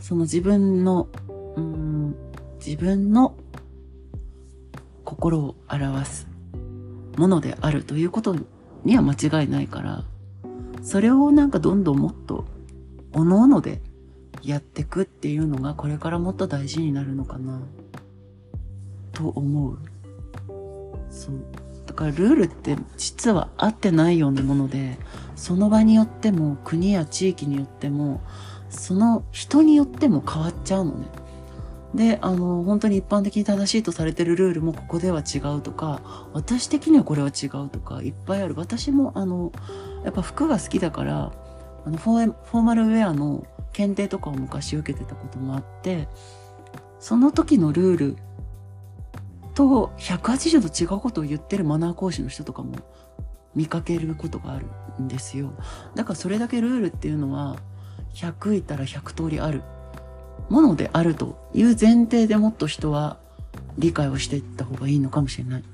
[0.00, 1.08] その自分の
[1.58, 2.16] うん
[2.64, 3.36] 自分の
[5.04, 6.26] 心を表す
[7.16, 8.36] ものであるということ
[8.84, 10.04] には間違いないから
[10.82, 12.46] それをなんかどんどんもっと、
[13.12, 13.82] おのおので
[14.42, 17.60] やってくっていうのがこれからもっと大事になるのかな
[19.12, 19.78] と思う。
[21.10, 21.34] そう。
[21.86, 24.98] だからルールって実は合ってないようなもので、
[25.36, 28.22] その場によっても国や地域によっても、
[28.70, 31.06] その人によっても変わっちゃうのね。
[31.94, 38.54] で、あの、本当に一般的に正しいとされてるルールもここでは違うとか、私的にはこれは違うとか、いっぱいある。
[38.56, 39.52] 私も、あの、
[40.04, 41.32] やっぱ服が好きだから、
[41.84, 46.08] あのフォー、フォーマルウェアの検定とかを昔受けてたこともあって、
[47.00, 48.16] その時のルール
[49.54, 52.76] と180度違うことを言ってるマナー講師の人とかも
[53.54, 54.66] 見かけることがある
[55.02, 55.52] んですよ。
[55.94, 57.56] だからそれだけルールっていうのは
[58.14, 59.62] 100いたら100通りある
[60.48, 63.18] ものであるという前提でもっと人は
[63.76, 65.60] 理解をしていった方がいいのかもしれない。
[65.60, 65.64] っ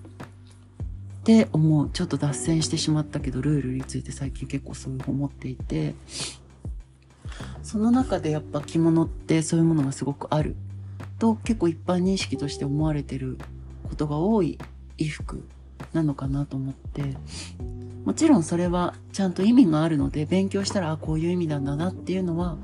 [1.24, 1.88] て思う。
[1.90, 5.94] ちょっと脱線してしまったけど、ルールについて最近結構そういう思っていて、
[7.62, 10.54] その中でやっぱ着物ってそういうものがすごくある
[11.18, 13.38] と結構一般認識として思われてる
[13.88, 14.58] ことが多い
[14.98, 15.42] 衣服
[15.94, 17.16] なのかなと思って、
[18.04, 22.58] もちろんそれはちゃんと意味があるので勉強したらあこういう意味なんだなっていうのは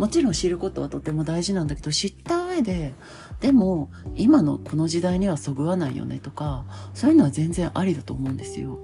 [0.00, 2.94] もちろん知ることはとても大事なんだけど知った上で
[3.40, 8.78] でも今のこの時代にはそぐわないよねとかそういうのは全然ありだと思うんですよ。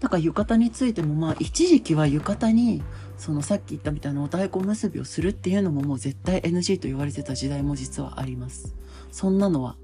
[0.00, 2.82] だから浴衣についてもまあ一時期は浴衣に
[3.16, 8.74] そのさっき言ったみたいなお太鼓結びをするっていうのももう絶対 NG と言われてた時代も実はあります。
[9.12, 9.76] そんなのは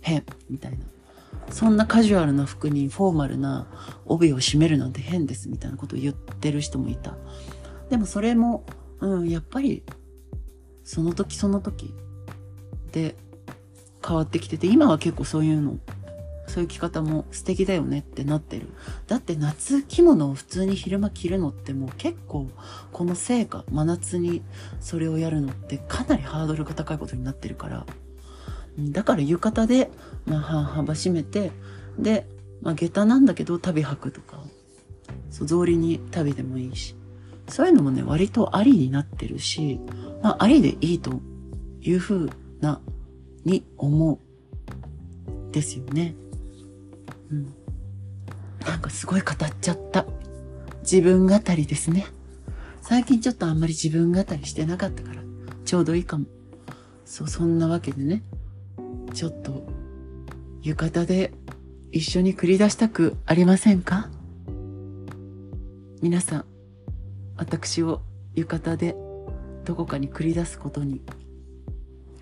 [0.00, 0.78] 変みたいな。
[1.50, 3.68] そんなカジュアルな服にフォーマルな
[4.06, 7.14] 帯を締めるなんて変ですみたいなことを言ってる人もいた。
[7.92, 8.64] でもそれも、
[9.00, 9.82] うん、やっぱり
[10.82, 11.92] その時その時
[12.90, 13.16] で
[14.02, 15.76] 変わってきてて、今は結構そういうの、
[16.46, 18.68] そういう着方も素敵だよねってなってる。
[19.08, 22.48] だって夏着物を普通に昼間着るのってもう結構
[22.92, 24.40] この成果、真夏に
[24.80, 27.84] それをやるのってかなりハードルが高いことになってるから。
[28.78, 29.90] だから浴衣で、
[30.24, 31.52] まあ、幅締めて、
[31.98, 32.26] で、
[32.62, 34.42] まあ、下駄なんだけど旅履くとか、
[35.30, 36.96] そう、草履に旅でもいいし。
[37.52, 39.78] そういうのもね、割とありになってるし、
[40.22, 41.20] まあ、ありでいいと
[41.82, 42.80] いうふうな、
[43.44, 44.18] に思う。
[45.52, 46.14] ですよね。
[47.30, 47.52] うん。
[48.66, 50.06] なんかすごい語っちゃった。
[50.80, 52.06] 自分語りですね。
[52.80, 55.20] 最近ちょっとあんまり自分語りしてなかったから、
[55.66, 56.24] ちょうどいいかも。
[57.04, 58.22] そう、そんなわけでね。
[59.12, 59.66] ちょっと、
[60.62, 61.34] 浴衣で
[61.90, 64.08] 一緒に繰り出したくありませんか？
[66.00, 66.44] 皆さん、
[67.36, 68.02] 私を
[68.34, 68.96] 浴衣で
[69.64, 71.00] どこかに繰り出すことに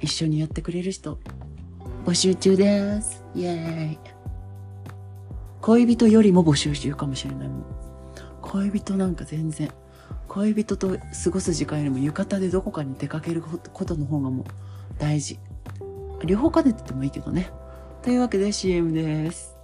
[0.00, 1.18] 一緒にやってくれる人
[2.04, 3.22] 募集中です。
[3.34, 3.98] イェーイ。
[5.60, 7.64] 恋人よりも募集中かもしれないもん。
[8.40, 9.70] 恋人なんか全然。
[10.26, 14.46] 恋人と過ごす時間よりも浴衣でどこかに出かけることの方がもう
[14.98, 15.38] 大事。
[16.24, 17.50] 両方兼ねててもいいけどね。
[18.02, 19.59] というわけで CM です。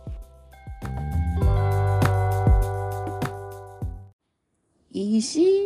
[4.99, 5.66] 石塚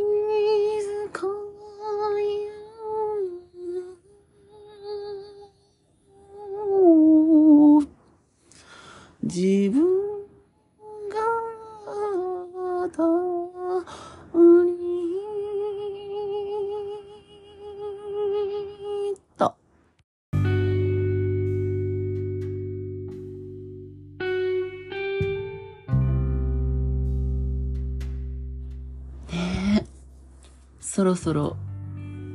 [31.00, 31.56] そろそろ、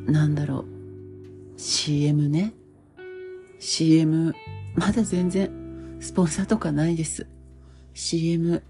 [0.08, 0.66] なんだろう、
[1.56, 2.56] CM ね。
[3.60, 4.34] CM、
[4.74, 5.52] まだ全然、
[6.00, 7.28] スポンサーとかないです。
[7.94, 8.64] CM、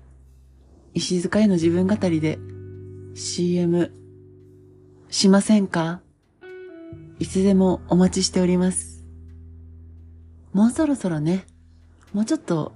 [0.93, 2.39] 石塚への自分語りで、
[3.13, 3.93] CM、
[5.10, 6.01] しませんか？
[7.17, 9.05] いつでもお待ちしております。
[10.51, 11.45] もうそろそろね、
[12.12, 12.73] もうちょっと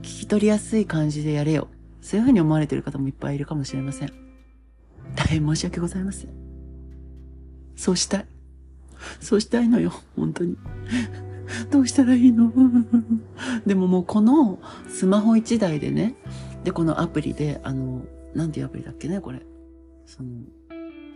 [0.00, 1.68] 聞き取りやすい感じでやれよ。
[2.02, 4.12] そういうふうに思われてる方もいっぱいいるかもしれません。
[5.16, 6.47] 大変申し訳ございません。
[7.78, 8.26] そうしたい。
[9.20, 10.56] そうしたいのよ、本当に。
[11.70, 12.52] どうしたらいいの？
[13.64, 16.16] でももうこのスマホ1台でね、
[16.64, 18.02] で、このアプリで、あの、
[18.34, 19.40] なんていうアプリだっけね、これ。
[20.06, 20.28] その、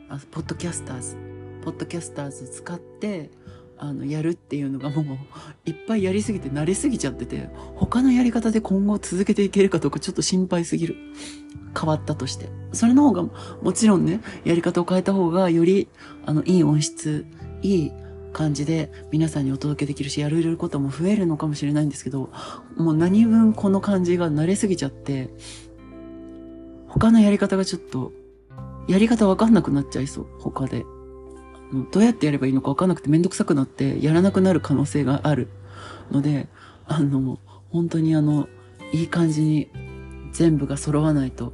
[0.08, 1.16] あ、ポッドキャスターズ。
[1.64, 3.32] ポッドキャスターズ使って、
[3.82, 5.04] あの、やるっていうのがもう、
[5.68, 10.96] いっぱいやりすぎて慣れすぎちゃってて、他のやり方で今後続けていけるかどうかちょっと心配すぎる。
[11.76, 12.48] 変わったとして。
[12.72, 13.24] それの方が、
[13.60, 15.88] もちろんね、やり方を変えた方が、より、
[16.24, 17.26] あの、いい音質、
[17.62, 17.92] いい
[18.32, 22.30] 感じで皆さんにお届けできるし、やれることも増えるのかもしれないんですけど、
[22.76, 25.30] もう何分この感じが慣れすぎちゃって、
[26.86, 28.12] 他のやり方がちょっと、
[28.86, 30.84] やり方わかんなくなっちゃいそう、他で。
[31.92, 35.48] どうやってやればいいのかわかんなくてめんどくさくなってやらなくなる可能性がある。
[36.10, 36.48] ので、
[36.86, 37.38] あの、
[37.70, 38.48] 本当にあの、
[38.92, 39.70] いい感じに
[40.32, 41.52] 全部が揃わないと、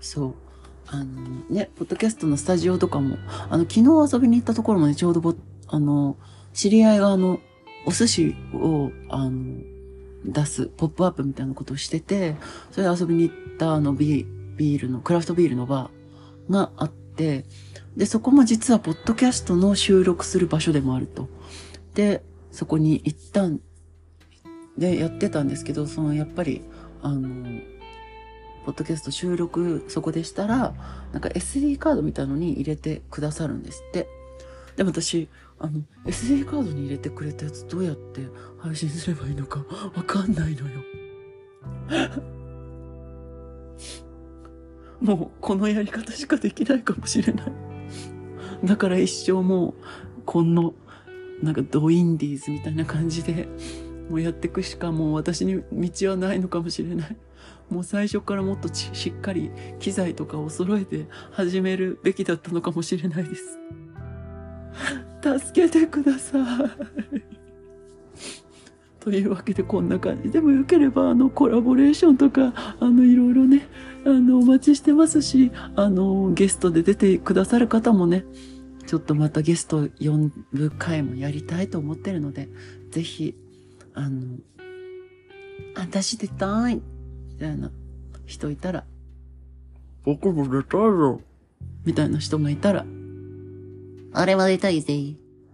[0.00, 0.34] そう、
[0.86, 1.04] あの
[1.50, 3.16] ね、ポッドキャストのスタジオとかも、
[3.48, 5.34] あの、昨日遊びに行ったところもね、ちょうどぼ、
[5.68, 6.16] あの、
[6.52, 7.40] 知り合いがあの、
[7.86, 9.60] お寿司を、あの、
[10.24, 12.36] 出す、ポップアップみたいなことをしてて、
[12.72, 17.44] それで遊びに行ったあのビビールの、クラフトビールのバーがあって、
[17.96, 21.28] で、そこも実はポッドキャストの収録する場所でもあると。
[21.94, 22.22] で、
[22.52, 23.60] そこに行ったん、
[24.76, 26.62] で、やってたんですけど、その、やっぱり、
[27.02, 27.28] あの、
[28.68, 30.74] ポッドキャスト収録そこでしたら、
[31.12, 34.08] なんか SD カードみたいのに入れてくださるんですって。
[34.76, 40.82] でも私、あの、SD カードに入れてくれたやつどうやって配信すればいいのかわかんないのよ。
[45.00, 47.67] もうこのやり方しかできないかもしれない。
[48.64, 49.74] だから一生もう、
[50.24, 50.74] この、
[51.42, 53.48] なんかドインディーズみたいな感じで、
[54.10, 57.16] もうやっていくしかもう私に道はないのかもしれない。
[57.70, 63.58] もう最初からもっとしっかり機材とかを揃えて始めるべきだったのかもしれないです。
[65.40, 67.37] 助けてください。
[69.08, 70.30] というわけでこんな感じ。
[70.30, 73.66] でもよければあのコラボレーションとかあのいろいろね
[74.04, 78.26] あのお待ちしてますしあのゲストで出てくださる方もね
[78.86, 82.50] ちょっとまたゲスト呼ぶ回もやりたいと思ってるので
[82.90, 83.34] ぜひ
[83.94, 84.36] あの
[85.74, 86.82] 私出たいみ
[87.40, 87.70] たいな
[88.26, 88.84] 人いたら。
[90.04, 91.22] 僕も出たいよ。
[91.86, 92.84] みたいな人がいたら。
[94.12, 94.92] あれは出たいぜ。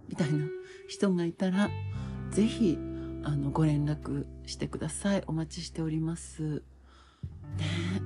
[0.09, 0.45] みたいな
[0.89, 1.69] 人がいたら
[2.31, 2.77] ぜひ
[3.25, 5.23] あの、ご連絡してください。
[5.25, 6.61] お待ちしております。
[7.57, 8.01] ね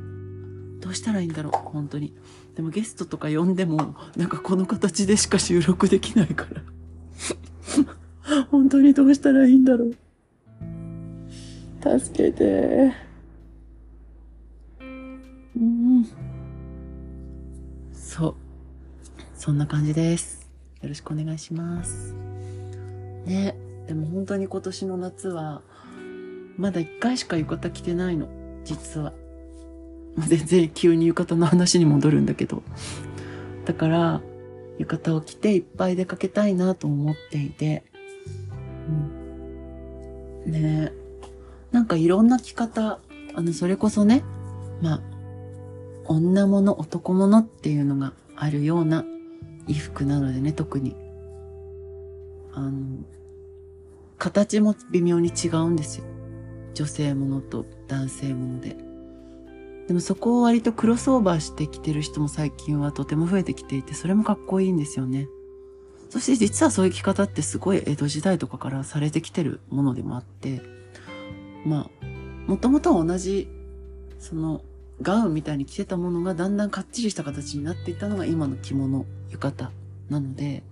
[0.79, 2.15] どうしたらいいんだろう本当に。
[2.55, 6.61] でもゲストとか呼んでも、なんかこの形でしか収録できないから
[8.49, 9.95] 本当にどうしたらいいんだろう。
[11.99, 12.93] 助けて。
[14.79, 14.83] う
[15.59, 16.05] ん。
[17.91, 18.35] そう。
[19.35, 20.49] そんな感じです。
[20.81, 22.13] よろしくお願いします。
[23.25, 23.68] ね。
[23.89, 25.63] でも本当に今年の夏は、
[26.57, 28.27] まだ一回しか浴衣着てないの。
[28.63, 29.13] 実は。
[30.19, 32.61] 全然急に浴衣の話に戻るんだけど。
[33.65, 34.21] だから、
[34.77, 37.83] 浴衣を着ていっぱい出かけたいなと思っていて。
[40.45, 40.51] うん。
[40.51, 40.93] ね
[41.71, 42.99] なんかいろんな着方、
[43.33, 44.23] あの、それこそね、
[44.83, 45.01] まあ、
[46.05, 49.03] 女物、男物っていうのがあるような
[49.65, 50.95] 衣服なのでね、特に。
[52.53, 52.99] あの、
[54.19, 56.05] 形も微妙に違うんですよ。
[56.73, 58.77] 女性ものと男性もので。
[59.87, 65.27] でもそこを割とクロスオーバーしてきてる人も最近はとても増えてきていて、それもかっこいいんですよね。
[66.09, 70.61] そして実はそういう着方ってすごい江戸時代とかからされてきてるものでもあって、
[71.65, 72.05] まあ、
[72.45, 73.47] もともとは同じ、
[74.19, 74.61] その、
[75.01, 79.71] ガウンみたいに着てたものがだんだんかっちりした形になっていったのが今の着物、浴衣
[80.09, 80.63] なので、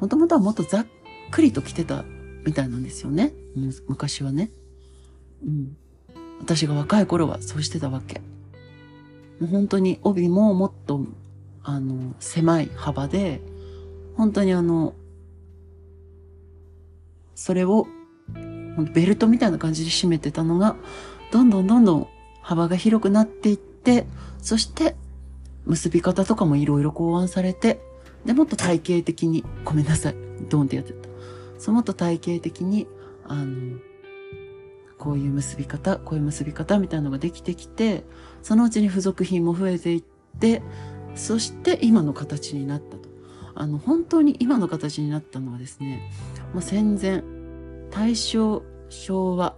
[0.00, 0.86] もともとはもっとざっ
[1.30, 2.04] くりと着てた
[2.46, 3.32] みたいなんですよね。
[3.88, 4.50] 昔はね。
[5.44, 5.76] うん。
[6.40, 8.20] 私が若い頃はそうしてたわけ。
[9.40, 11.04] もう本当に帯ももっと、
[11.64, 13.40] あの、狭い幅で、
[14.16, 14.94] 本当にあの、
[17.34, 17.88] それを、
[18.94, 20.76] ベルトみたいな感じで締めてたのが、
[21.32, 22.08] どんどんどんどん
[22.40, 24.06] 幅が広くなっていって、
[24.40, 24.94] そして、
[25.64, 27.80] 結び方とかもいろいろ考案されて、
[28.24, 30.16] で、もっと体系的に、ごめんなさい、
[30.48, 31.15] ドンってやってた。
[31.58, 32.86] そのと体系的に、
[33.24, 33.78] あの、
[34.98, 38.04] こういう結び方、こういう結び方みたいなのができてきて、
[38.42, 40.04] そのうちに付属品も増えていっ
[40.38, 40.62] て、
[41.14, 43.08] そして今の形になったと。
[43.54, 46.10] あの、本当に今の形になったのはですね、
[46.52, 47.22] もう戦前、
[47.90, 49.56] 大正、昭和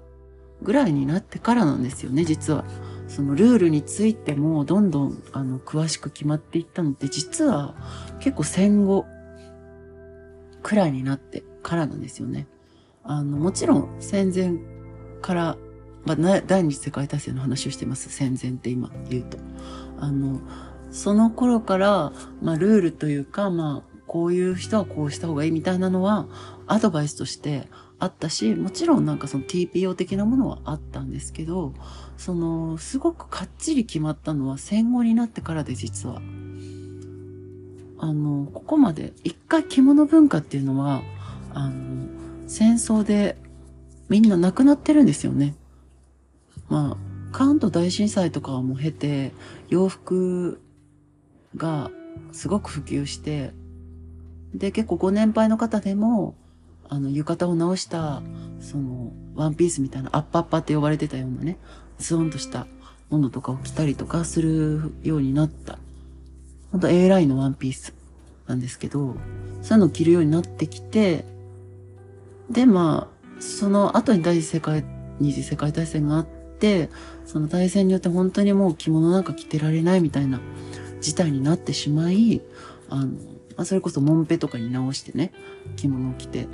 [0.62, 2.64] ぐらいになってからなんですよね、実は。
[3.08, 7.74] そのルールについてもどんどんあの詳しく決まっていったのって実は
[8.20, 9.06] 結構戦後
[10.62, 12.46] くらいになってからなんですよね。
[13.04, 14.54] あの、もちろん戦前
[15.20, 15.58] から、
[16.06, 18.08] まあ、第二次世界大戦の話をしてます。
[18.08, 19.36] 戦前って今言うと。
[20.00, 20.40] あの、
[20.90, 26.26] その頃から、まあ、ルールというか、まあ、こういう人はこうした方がいいみたいなのは、
[26.66, 31.74] アドバイスとしてあったし、もちろんなんかその TPO 的なものはあったんですけど、
[32.16, 36.22] その、すごくかっちり決まったのは戦後になってからで実は。
[38.00, 41.02] あの、ここまで、一回着物文化っていうのは、
[41.54, 42.08] あの、
[42.46, 43.36] 戦争で
[44.08, 45.54] みんな亡くなってるんですよね。
[46.68, 49.32] まあ、関東大震災とかも経て、
[49.68, 50.60] 洋服
[51.56, 51.90] が
[52.32, 53.52] すごく普及して、
[54.54, 56.34] で、結構ご年配の方でも、
[56.88, 58.22] あの、浴衣を直した、
[58.60, 61.58] その、ワンピースみたいな、アッパッパって呼ばれてたようなね、
[61.98, 62.66] ズーンとした
[63.10, 65.78] ものとかを着たりとかするようになった。
[66.72, 67.94] ほんと A ラインのワンピース
[68.46, 69.16] なんですけど、
[69.62, 71.24] そういうのを着るようになってきて、
[72.50, 74.84] で、まあ、その後に第一次世界、
[75.20, 76.90] 二次世界大戦があって、
[77.24, 80.40] その大戦によって本当にもう着物なんか着てられないみたいな
[81.00, 82.42] 事態になってしまい、
[82.88, 85.32] あの、まあ、それこそモンペとかに直してね、
[85.76, 86.46] 着物を着て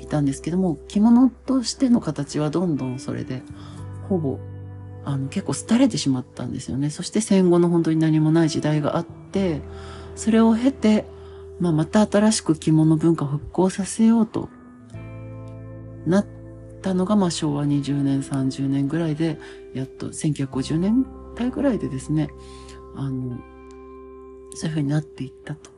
[0.00, 3.42] いたんですけども、着物としての形はどんどんそれで、
[4.08, 4.38] ほぼ、
[5.04, 6.90] あの、結構廃れてしまったんですよね。
[6.90, 9.62] そして戦後の本当に何もない時代があって、
[10.16, 11.04] それを経て、
[11.60, 14.48] まあ、また新しく着物文化を復興させようと
[16.06, 16.26] なっ
[16.82, 19.38] たのが、まあ、昭和20年、30年ぐらいで、
[19.74, 22.28] やっと1950年代ぐらいでですね、
[22.96, 23.38] あの、
[24.54, 25.70] そういう風になっていったと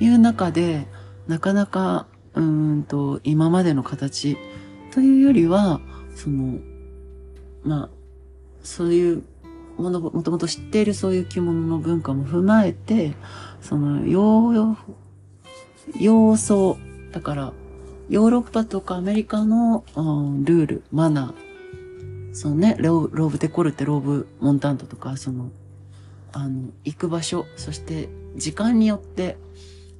[0.00, 0.86] いう中で、
[1.26, 4.36] なかなか、うんと、今までの形
[4.92, 5.80] というよりは、
[6.14, 6.58] その、
[7.62, 7.90] まあ、
[8.62, 9.22] そういう
[9.76, 13.14] もの、もともと知っているそういう着物の文化も踏まえて、
[13.60, 14.76] その、要、
[15.98, 16.76] 要素、
[17.12, 17.52] だから、
[18.08, 25.50] ヨーロッパとかアメリカの、うん、ルール、マナー、そのね、ローブデコルテ、ローブモンタントとか、その、
[26.32, 29.38] あの、行く場所、そして時間によって、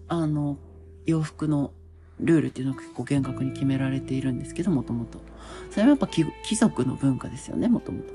[0.09, 0.59] あの、
[1.07, 1.73] 洋服の
[2.21, 5.21] ルールっていうのが結構厳格に決められているんですけど、もともと。
[5.71, 6.25] それはやっぱ貴
[6.57, 8.13] 族の文化ですよね、もともと。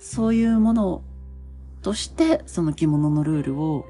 [0.00, 1.02] そういうもの
[1.82, 3.86] として、その着物のルールを、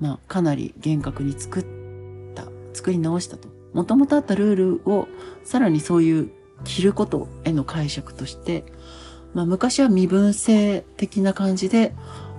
[0.00, 1.64] まあ、かなり厳格に作っ
[2.34, 3.48] た、作り直したと。
[3.72, 4.54] もともとあったルー
[4.84, 5.08] ルを、
[5.44, 6.30] さらにそういう
[6.64, 8.64] 着ることへの解釈として、
[9.34, 11.94] まあ、昔は身分制的な感じで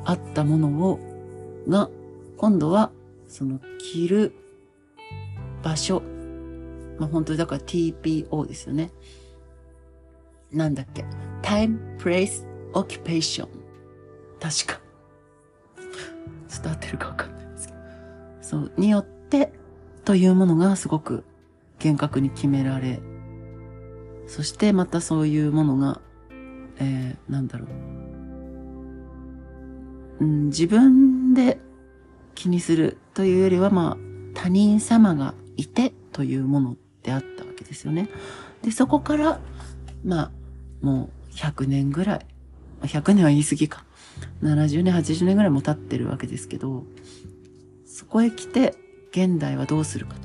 [0.06, 1.00] あったものを、
[1.68, 1.90] が、
[2.38, 2.92] 今度は、
[3.28, 4.36] その着る
[5.64, 6.04] 場所
[6.98, 8.92] まあ本当にだから TPO ですよね。
[10.52, 11.06] なんだっけ
[11.42, 13.48] ?time, place, occupation。
[14.40, 14.82] 確か。
[16.64, 17.80] 伝わってるかわかんないですけど。
[18.42, 19.52] そう、によって
[20.06, 21.24] というものがすごく
[21.80, 23.01] 厳格に決められ、
[24.28, 26.01] そしてまたそういうものが、
[26.80, 27.70] えー、なんだろう。
[30.22, 31.60] うん、自分で
[32.36, 33.97] 気にするというよりは、まあ、
[34.34, 38.10] 他人様がいてというものであったわけですよね。
[38.62, 39.39] で、そこから、
[40.04, 40.32] まあ、
[40.82, 42.26] もう100年ぐらい、
[42.82, 43.86] 100年は言い過ぎか。
[44.41, 46.86] 70年、80年ぐらいも経ってるわけですけど、
[47.86, 48.76] そこへ来て、
[49.14, 50.22] 現代はどうするかと。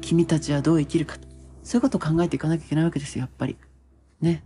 [0.00, 1.28] 君たちはどう生きるかと。
[1.62, 3.58] そういうことを考えていかなきゃいけないわけですよ、やっぱり。
[4.22, 4.42] ね。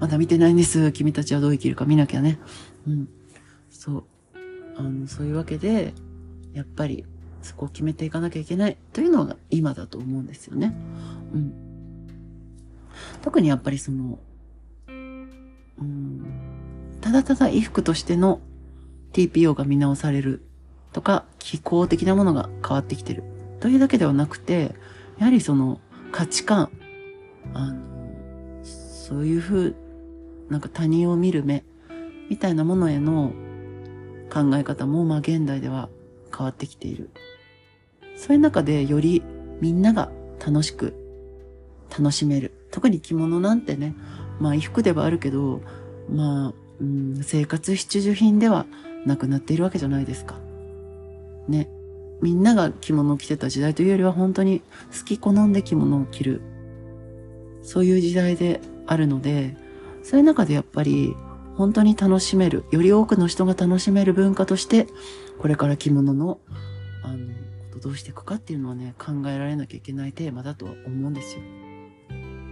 [0.00, 0.90] まだ見てないんです。
[0.90, 2.40] 君たちはどう生きるか見なきゃね。
[2.86, 3.08] うん。
[3.70, 4.04] そう。
[4.76, 5.94] あの、そういうわけで、
[6.52, 7.04] やっぱり、
[7.42, 10.74] そこを決めていかなきゃいけないというのが今だと思うんですよね。
[11.32, 11.66] うん。
[13.22, 14.18] 特にやっぱりその、
[14.88, 16.26] うん、
[17.00, 18.40] ただただ衣服としての
[19.12, 20.45] TPO が見直される
[20.96, 23.22] とか、気候的なものが変わってきてる
[23.60, 24.74] というだけではなくて、
[25.18, 25.78] やはりその
[26.10, 26.70] 価値観、
[27.52, 29.76] あの、そういうふう、
[30.48, 31.64] なんか他人を見る目
[32.30, 33.34] みたいなものへの
[34.32, 35.90] 考え方も、まあ現代では
[36.34, 37.10] 変わってきている
[38.16, 39.22] そういう中でより
[39.60, 40.94] みんなが楽しく
[41.90, 42.52] 楽しめる。
[42.70, 43.94] 特に着物なんてね、
[44.40, 45.60] まあ衣服ではあるけど、
[46.08, 48.64] まあ、うん、生活必需品では
[49.04, 50.45] なくなっているわけじゃないですか。
[51.48, 51.68] ね。
[52.22, 54.60] みんなが着物を着てた時代というよりは本当に
[54.98, 56.40] 好き好んで着物を着る。
[57.62, 59.56] そういう時代であるので、
[60.02, 61.14] そういう中でやっぱり
[61.56, 64.86] 本当に楽しめる、より多くの人が楽しめる文化として、
[65.38, 66.38] これから着物の、
[67.02, 67.16] あの、
[67.72, 71.40] ことどうしていくかっていうのはね、考えられなきゃいけないテーマだとは思うんですよ。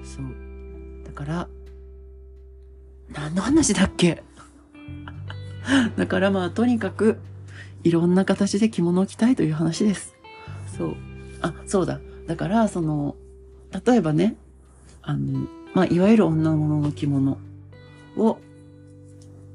[0.04, 1.04] そう。
[1.04, 1.48] だから、
[3.12, 4.22] 何の話だっけ？
[5.96, 7.18] だからまあ、とにかく、
[7.84, 10.16] いろんな形で着物を着たいという話です。
[10.76, 10.96] そう。
[11.42, 12.00] あ、そうだ。
[12.26, 13.14] だから、その、
[13.86, 14.36] 例えばね、
[15.02, 17.38] あの、まあ、いわゆる女物の着物
[18.16, 18.38] を、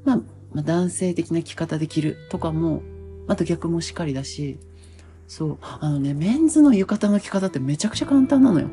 [0.04, 0.16] まあ、
[0.52, 2.82] まあ、男性的な着方で着るとかも、
[3.26, 4.58] また逆もしっかりだし、
[5.26, 5.58] そう。
[5.60, 8.68] あのね、メンズの浴衣の着方ってめちゃくちゃ簡単なのよ。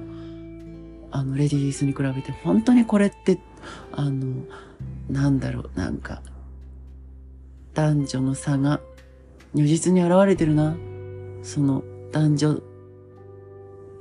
[1.12, 2.32] あの、レディースに比べて。
[2.32, 3.40] 本当にこれって、
[3.92, 4.44] あの、
[5.10, 6.22] なんだろう、なんか、
[7.74, 8.82] 男女の差が
[9.54, 10.76] 如実に現れてるな。
[11.44, 12.62] その、男女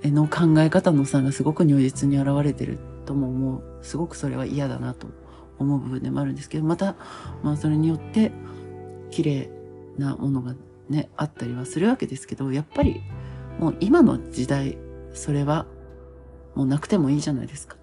[0.02, 3.62] への考え方の差がすごく如実に現れてるとも思う。
[3.82, 5.06] すごくそれは嫌だなと
[5.58, 6.96] 思う部分でもあるんですけど、また、
[7.42, 8.32] まあそれによって、
[9.10, 9.50] 綺麗
[9.98, 10.54] なものが
[10.88, 13.00] ね、あったりはするわけですけど、やっぱり、
[13.58, 14.78] もう今の時代、
[15.12, 15.66] それは
[16.54, 17.76] もうなくてもいいじゃないですか。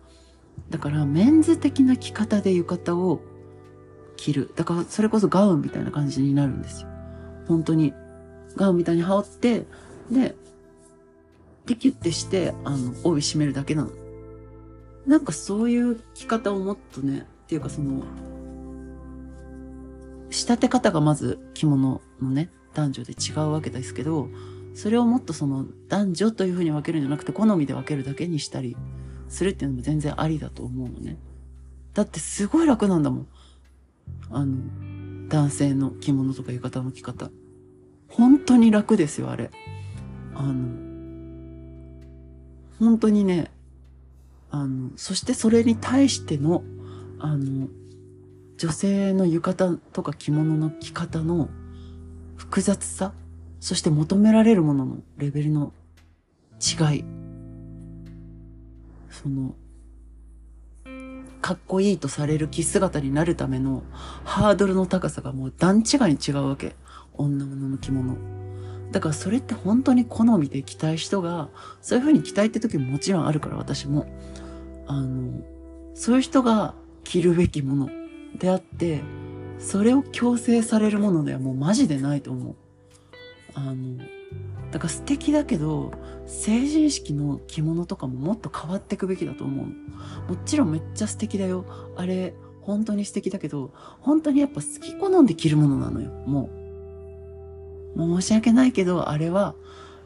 [0.70, 3.22] だからメンズ的な着方で浴衣を
[4.16, 4.52] 着る。
[4.56, 6.93] だからそれこそガウンみたいな感じになるんですよ。
[7.48, 7.94] 本当に。
[8.56, 9.66] ガウンみたいに羽織って、
[10.12, 10.36] で、
[11.66, 13.90] でキュッてして、あの、帯締めるだけなの。
[15.06, 18.04] なんかそういう着方をもっとね、っていうかその、
[20.30, 24.30] 仕立て方がまず着物のね、男女で違うわけですけど、
[24.74, 28.76] それをもっとその男女というふうに分けるんじゃなくて好みで分けるだけにしたり
[29.30, 31.18] するっていうのも全然ありだと思うのね。
[31.94, 33.28] だってすごい楽なんだもん。
[34.32, 34.58] あの、
[35.34, 37.32] 男性の着物とか浴衣の着方。
[38.08, 39.50] 本当に楽ですよ、あれ。
[40.36, 40.70] あの、
[42.78, 43.50] 本当にね、
[44.52, 46.64] あの、そしてそれに対しての、
[47.18, 47.68] あの、
[48.58, 51.50] 女性の浴衣とか着物の着方の
[52.36, 53.12] 複雑さ、
[53.60, 55.74] そして求められるもののレベルの
[56.62, 57.06] 違い。
[59.10, 59.56] その、
[61.44, 63.84] かっこいいとされる着姿になるための
[64.24, 66.74] ハードルの高さがもう段違いに違うわけ。
[67.16, 68.16] 女物の着物。
[68.94, 71.50] だからそれって本当に好みで着たい人が、
[71.82, 74.06] そういう風に着たいって時ももちろんあるから私も。
[74.88, 75.44] あの、
[75.94, 77.90] そういう人が着るべきもの
[78.40, 79.02] であって、
[79.60, 82.56] それを強制されるものではもうマジでないと思う。
[83.54, 84.02] あの、
[84.72, 85.92] だから素敵だけど、
[86.26, 89.74] 成人式の着物とかももっと変わっていくべきだと思うも
[90.46, 91.66] ちろんめっちゃ素敵だよ。
[91.96, 96.12] あれ、本当に素敵だけど、本当にやっぱ好き好んで着るものなのよ。
[96.26, 96.64] もう。
[97.96, 99.54] 申し訳ないけど、あれは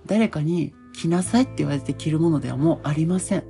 [0.05, 3.43] 誰かに着なさいって言われて着るものではもうありません。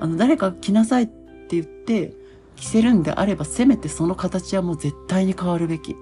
[0.00, 2.14] あの、誰か着なさいって言って
[2.56, 5.96] 着せるんであれば、せめてその形はもう絶対に変わるべき。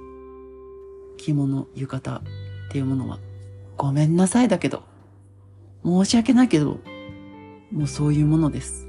[1.16, 2.22] 着物、浴衣っ
[2.70, 3.18] ていうものは。
[3.76, 4.82] ごめんなさいだけど。
[5.84, 6.80] 申し訳ないけど、
[7.70, 8.88] もうそういうものです。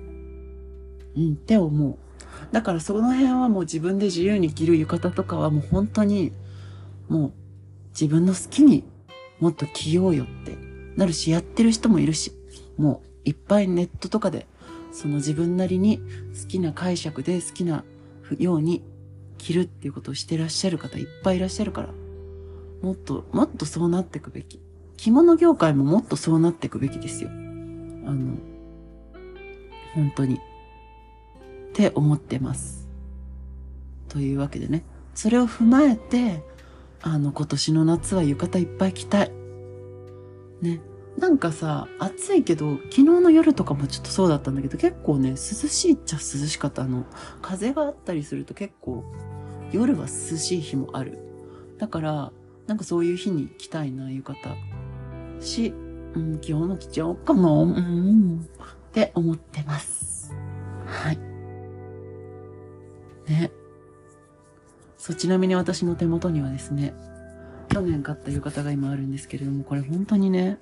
[1.15, 1.97] うん、って思う。
[2.51, 6.31] だからその辺はもう自分で自由に着る浴衣とかはもう本当に、
[7.07, 7.33] もう
[7.89, 8.83] 自分の好きに
[9.39, 10.57] もっと着ようよって
[10.95, 12.31] なるし、やってる人もいるし、
[12.77, 14.47] もういっぱいネットとかで、
[14.91, 15.99] その自分なりに
[16.41, 17.83] 好きな解釈で好きな
[18.39, 18.83] ように
[19.37, 21.89] 着るっていうことをしてらっしゃる方いっぱいいらっしゃるから、
[22.81, 24.59] もっと、もっとそうなっていくべき。
[24.97, 27.29] 着物業界ももっとそうなっていくべきですよ。
[27.29, 28.35] あの、
[29.93, 30.35] 本当に。
[30.35, 30.39] っ
[31.73, 32.87] て思ってます。
[34.09, 34.83] というわけでね、
[35.13, 36.43] それを踏まえて、
[37.01, 39.31] あの、今年の夏は浴衣いっぱい着たい。
[40.61, 40.81] ね。
[41.17, 46.83] なんかさ、暑いけど、昨日の夜とかもちょっとそうだったんだけど、結構ね、涼しいっちゃ涼しかった。
[46.83, 47.05] あの、
[47.41, 49.03] 風があったりすると結構、
[49.71, 51.17] 夜は涼しい日もある。
[51.79, 52.31] だから、
[52.67, 54.76] なんかそういう日に着たいな、浴衣。
[55.45, 55.73] し、
[56.15, 58.47] うん、今日の着ちゃおうかな、うん、
[58.89, 60.33] って思ってます。
[60.85, 61.17] はい。
[63.29, 63.51] ね。
[64.97, 66.93] そう、ちなみに私の手元にはですね、
[67.69, 70.57] 去年買った浴衣が今あるんですけれども、これ本当にね、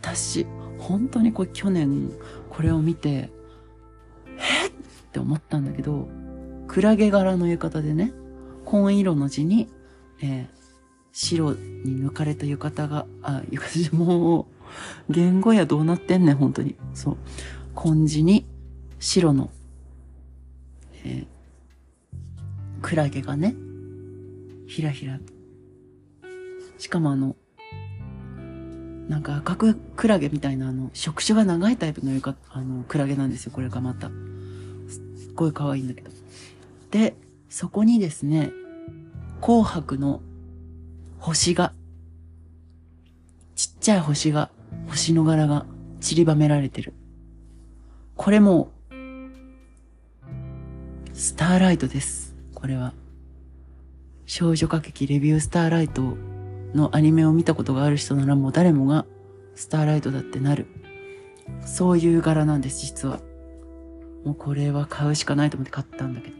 [0.00, 0.46] 私、
[0.78, 2.12] 本当にこれ去年
[2.50, 3.30] これを見て、
[4.38, 4.70] えっ
[5.12, 6.08] て思ったんだけど、
[6.66, 8.12] クラゲ柄の浴衣でね、
[8.64, 9.68] 紺色の字に、
[10.22, 10.57] えー、
[11.20, 14.42] 白に抜かれた浴衣が、あ、浴衣じゃも
[15.08, 16.76] う、言語やどうなってんねん、本当に。
[16.94, 17.16] そう。
[17.74, 18.46] 紺地に
[19.00, 19.50] 白の、
[21.04, 21.26] えー、
[22.82, 23.56] クラゲがね、
[24.68, 25.18] ひらひら。
[26.78, 27.34] しかもあの、
[29.08, 34.08] なんか赤くクラゲみたいなあの、触手が長いタイプの床、あの、クラゲなんですよ、これがまた。
[34.88, 35.00] す
[35.30, 36.10] っごい可愛いんだけど。
[36.92, 37.16] で、
[37.48, 38.52] そこにですね、
[39.40, 40.22] 紅白の
[41.18, 41.72] 星が、
[43.54, 44.50] ちっちゃい星が、
[44.88, 45.66] 星の柄が
[46.00, 46.94] 散りばめられてる。
[48.16, 48.70] これも、
[51.12, 52.36] スターライトです。
[52.54, 52.94] これは。
[54.26, 56.16] 少女歌劇レビュースターライト
[56.74, 59.06] のアニメを見たことがある人ならもう誰もが
[59.54, 60.66] スターライトだってなる。
[61.64, 63.20] そういう柄なんです、実は。
[64.24, 66.36] もうこれは買うしかないと思って買ったんだけど。
[66.36, 66.38] っ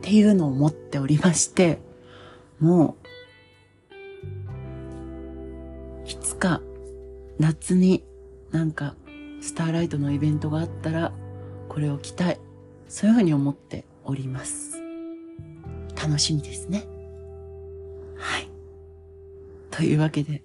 [0.00, 1.80] ていうのを持っておりまして、
[2.64, 2.96] も
[6.06, 6.62] う、いつか
[7.38, 8.04] 夏に
[8.52, 8.94] なんか
[9.42, 11.12] スターライトのイベントがあったら、
[11.68, 12.40] これを着たい。
[12.88, 14.80] そういうふうに思っております。
[15.94, 16.86] 楽しみですね。
[18.16, 18.48] はい。
[19.70, 20.42] というわけで、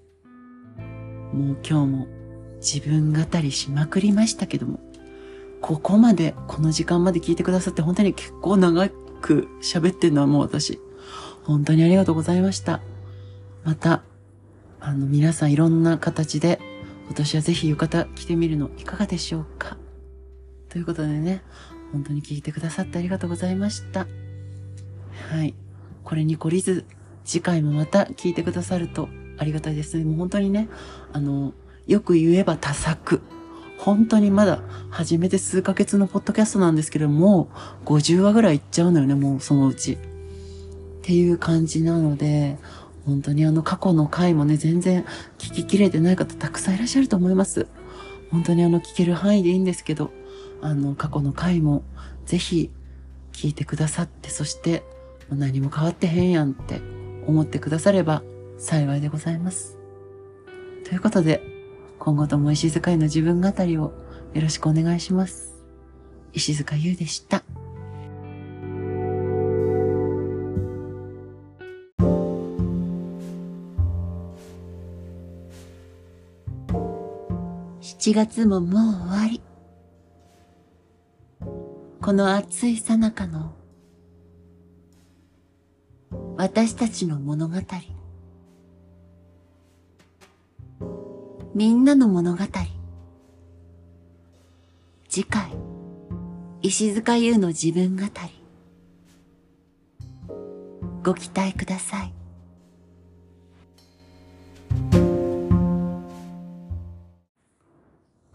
[1.31, 2.07] もう今日も
[2.57, 4.81] 自分語りしまくりましたけども、
[5.61, 8.89] ここまで、この時間まで聞いてくださって本当に結構長
[9.21, 10.81] く喋ってるのはもう私、
[11.49, 12.79] 本当にありがとうございました。
[13.63, 14.03] また、
[14.79, 16.59] あの、皆さんいろんな形で、
[17.07, 19.75] 今年はぜひ浴衣着てみるのいかがでしょうか？
[20.69, 21.41] ということでね、
[21.91, 24.05] 本当に聞いてくださってありがとうございました。
[25.31, 25.55] はい。
[26.03, 26.85] これに懲りず、
[27.25, 29.97] 次回もまた聞いてくださるとありがたいです。
[30.03, 30.69] もう本当にね、
[31.13, 31.53] あの、
[31.87, 33.21] よく言えば多作。
[33.79, 37.49] 本当にまだ初めて数ヶ月のポッドキャストなんですけども、
[37.85, 39.97] 50話ぐらいいっちゃうのよね、もうそのうち。
[41.09, 42.59] っていう感じなので、
[43.03, 45.05] 本当にあの過去の回もね、全然
[45.39, 47.65] 聞ききれてない方たくさんいらっしゃると思います。
[48.29, 50.11] 本当にあの聞ける範囲でいいんですけど、
[50.61, 51.83] あの過去の回も
[52.27, 52.69] ぜひ
[53.31, 54.83] 聞いてくださって、そして
[55.31, 56.79] 何も変わってへんやんって
[57.25, 58.21] 思ってくだされば
[58.59, 59.79] 幸いでございます。
[60.87, 61.41] ということで、
[61.97, 63.93] 今後とも石塚への自分語りを
[64.35, 65.55] よろしくお願いします。
[66.33, 67.43] 石塚優でした。
[78.09, 79.39] 7月ももう終わり。
[82.01, 83.53] この暑いさなかの
[86.35, 87.55] 私たちの物語。
[91.53, 92.43] みんなの物語。
[95.07, 95.51] 次回、
[96.63, 98.09] 石塚優の自分語り。
[101.03, 102.18] ご期待ください。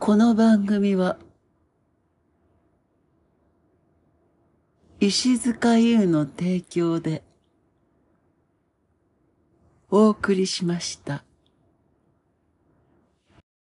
[0.04, 1.16] この番組は、
[5.00, 7.22] 石塚優の提供で、
[9.88, 11.24] お送りしました。